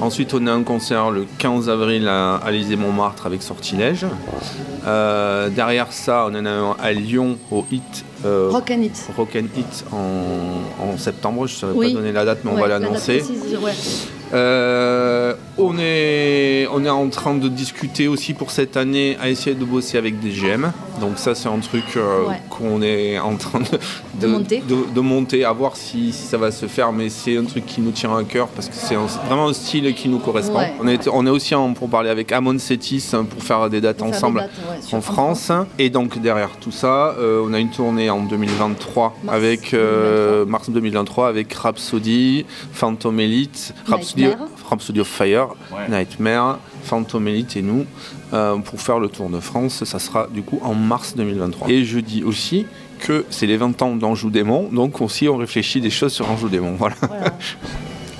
Ensuite, 0.00 0.32
on 0.32 0.46
a 0.46 0.50
un 0.52 0.62
concert 0.62 1.10
le 1.10 1.26
15 1.38 1.68
avril 1.68 2.08
à 2.08 2.36
Alizé-Montmartre 2.36 3.26
avec 3.26 3.42
Sortilège. 3.42 4.06
Euh, 4.86 5.50
derrière 5.50 5.92
ça, 5.92 6.26
on 6.28 6.34
en 6.34 6.46
a 6.46 6.50
un 6.50 6.76
à 6.82 6.92
Lyon 6.92 7.36
au 7.50 7.66
Hit. 7.70 8.04
euh, 8.24 8.48
Rock 8.50 8.70
and 8.70 8.80
It. 8.82 9.10
Rock 9.16 9.36
and 9.36 9.46
Hit 9.56 9.84
en, 9.92 10.82
en 10.92 10.96
septembre. 10.96 11.46
Je 11.46 11.52
ne 11.54 11.58
saurais 11.58 11.72
Oui. 11.74 11.92
pas 11.92 11.98
donner 12.00 12.12
la 12.12 12.24
date, 12.24 12.38
mais 12.42 12.50
on 12.52 12.54
Ouais, 12.54 12.62
va 12.62 12.68
l'annoncer. 12.68 13.22
ouais. 13.62 13.72
Euh, 14.32 15.34
on, 15.58 15.76
est, 15.78 16.66
on 16.72 16.84
est 16.84 16.88
en 16.90 17.08
train 17.08 17.34
de 17.34 17.48
discuter 17.48 18.08
aussi 18.08 18.34
pour 18.34 18.50
cette 18.50 18.76
année 18.76 19.16
à 19.20 19.28
essayer 19.28 19.54
de 19.54 19.64
bosser 19.64 19.98
avec 19.98 20.18
des 20.20 20.30
GM. 20.30 20.72
Donc 21.00 21.18
ça 21.18 21.34
c'est 21.34 21.48
un 21.48 21.58
truc 21.58 21.84
euh, 21.96 22.26
Ouais. 22.28 22.40
qu'on 22.50 22.80
est 22.82 23.18
en 23.18 23.36
train 23.36 23.60
de, 23.60 23.66
De 24.20 24.26
monter. 24.26 24.62
de- 24.94 25.00
monter, 25.00 25.44
à 25.44 25.52
voir 25.52 25.76
si, 25.76 26.12
si 26.12 26.26
ça 26.26 26.38
va 26.38 26.50
se 26.50 26.66
faire. 26.66 26.92
Mais 26.92 27.08
c'est 27.08 27.36
un 27.36 27.44
truc 27.44 27.66
qui 27.66 27.80
nous 27.80 27.90
tient 27.90 28.16
à 28.16 28.22
cœur 28.24 28.48
parce 28.48 28.68
que 28.68 28.74
c'est 28.74 28.94
un- 28.94 29.06
vraiment 29.26 29.48
un 29.48 29.52
style 29.52 29.92
qui 29.94 30.08
nous 30.08 30.18
correspond. 30.20 30.58
Ouais. 30.58 30.72
On, 30.80 30.86
est, 30.88 31.08
on 31.08 31.26
est 31.26 31.30
aussi 31.30 31.54
en, 31.54 31.72
pour 31.74 31.88
parler 31.88 32.10
avec 32.10 32.30
Amon 32.32 32.58
Setis 32.58 33.04
hein, 33.12 33.24
pour 33.24 33.42
faire 33.42 33.68
des 33.68 33.80
dates 33.80 33.96
des 33.98 34.02
ensemble 34.04 34.40
dates, 34.40 34.50
ouais, 34.70 34.80
sur- 34.82 34.98
en 34.98 35.00
France. 35.00 35.50
Et 35.78 35.90
donc 35.90 36.20
derrière 36.20 36.50
tout 36.60 36.70
ça, 36.72 37.14
euh, 37.18 37.42
on 37.46 37.52
a 37.52 37.58
une 37.58 37.70
tournée 37.70 38.08
en 38.10 38.22
2023 38.22 39.16
Mars 39.24 39.36
avec 39.36 39.74
euh, 39.74 40.44
mars 40.46 40.70
2023 40.70 41.28
avec 41.28 41.52
Rhapsody, 41.52 42.44
Phantom 42.72 43.18
Elite, 43.20 43.74
Rhapsody, 43.86 44.24
Nightmare. 44.26 44.48
Rhapsody 44.72 45.00
of 45.00 45.06
Fire, 45.08 45.48
Ouais. 45.70 45.88
Nightmare, 45.88 46.58
Phantom 46.84 47.28
Elite 47.28 47.56
et 47.56 47.62
nous 47.62 47.84
euh, 48.32 48.56
pour 48.56 48.80
faire 48.80 48.98
le 48.98 49.08
tour 49.08 49.28
de 49.28 49.38
France. 49.38 49.84
Ça 49.84 49.98
sera 49.98 50.26
du 50.32 50.42
coup 50.42 50.58
en 50.62 50.74
mars 50.74 51.14
2023. 51.16 51.68
Et 51.70 51.84
je 51.84 51.98
dis 52.00 52.24
aussi 52.24 52.66
que 52.98 53.24
c'est 53.30 53.46
les 53.46 53.56
20 53.58 53.82
ans 53.82 53.94
d'Anjou 53.96 54.30
Démon, 54.30 54.68
donc 54.72 55.00
aussi 55.00 55.28
on 55.28 55.36
réfléchit 55.36 55.80
des 55.80 55.90
choses 55.90 56.12
sur 56.12 56.30
Anjou 56.30 56.48
Démon. 56.48 56.74
Voilà. 56.78 56.96
Voilà. 57.00 57.24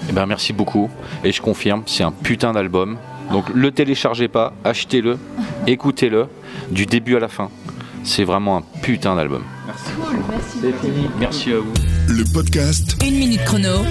Eh 0.08 0.12
ben 0.12 0.26
merci 0.26 0.52
beaucoup. 0.52 0.90
Et 1.22 1.30
je 1.30 1.40
confirme, 1.40 1.84
c'est 1.86 2.02
un 2.02 2.10
putain 2.10 2.52
d'album. 2.52 2.98
Donc 3.30 3.44
le 3.54 3.70
téléchargez 3.70 4.26
pas, 4.26 4.52
achetez-le, 4.64 5.16
écoutez-le, 5.68 6.26
du 6.72 6.86
début 6.86 7.14
à 7.14 7.20
la 7.20 7.28
fin. 7.28 7.50
C'est 8.02 8.24
vraiment 8.24 8.56
un 8.58 8.62
putain 8.82 9.14
d'album. 9.14 9.44
Cool, 9.94 10.18
merci. 10.28 10.58
Merci 11.20 11.52
à 11.52 11.58
vous. 11.60 11.72
Le 12.08 12.24
podcast 12.34 12.96
Une 13.06 13.14
minute 13.16 13.44
chrono, 13.44 13.84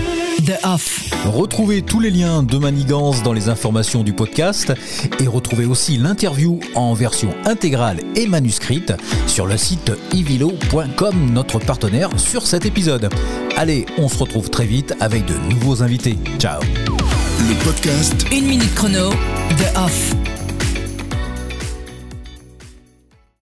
The 0.46 0.64
Off. 0.64 1.10
Retrouvez 1.26 1.82
tous 1.82 2.00
les 2.00 2.10
liens 2.10 2.42
de 2.42 2.58
Manigance 2.58 3.22
dans 3.22 3.34
les 3.34 3.50
informations 3.50 4.04
du 4.04 4.14
podcast 4.14 4.74
et 5.20 5.28
retrouvez 5.28 5.66
aussi 5.66 5.98
l'interview 5.98 6.60
en 6.74 6.94
version 6.94 7.30
intégrale 7.46 8.00
et 8.16 8.28
manuscrite 8.28 8.94
sur 9.28 9.46
le 9.46 9.58
site 9.58 9.92
ivilo.com, 10.14 11.32
notre 11.32 11.60
partenaire 11.60 12.10
sur 12.18 12.48
cet 12.48 12.66
épisode. 12.66 13.10
Allez, 13.58 13.86
on 13.98 14.08
se 14.08 14.18
retrouve 14.18 14.50
très 14.50 14.66
vite 14.66 14.96
avec 15.00 15.26
de 15.26 15.36
nouveaux 15.54 15.84
invités. 15.84 16.18
Ciao 16.40 16.62
Le 16.62 17.64
podcast 17.64 18.26
Une 18.32 18.46
minute 18.46 18.74
chrono, 18.74 19.10
The 19.10 19.78
Off. 19.78 20.31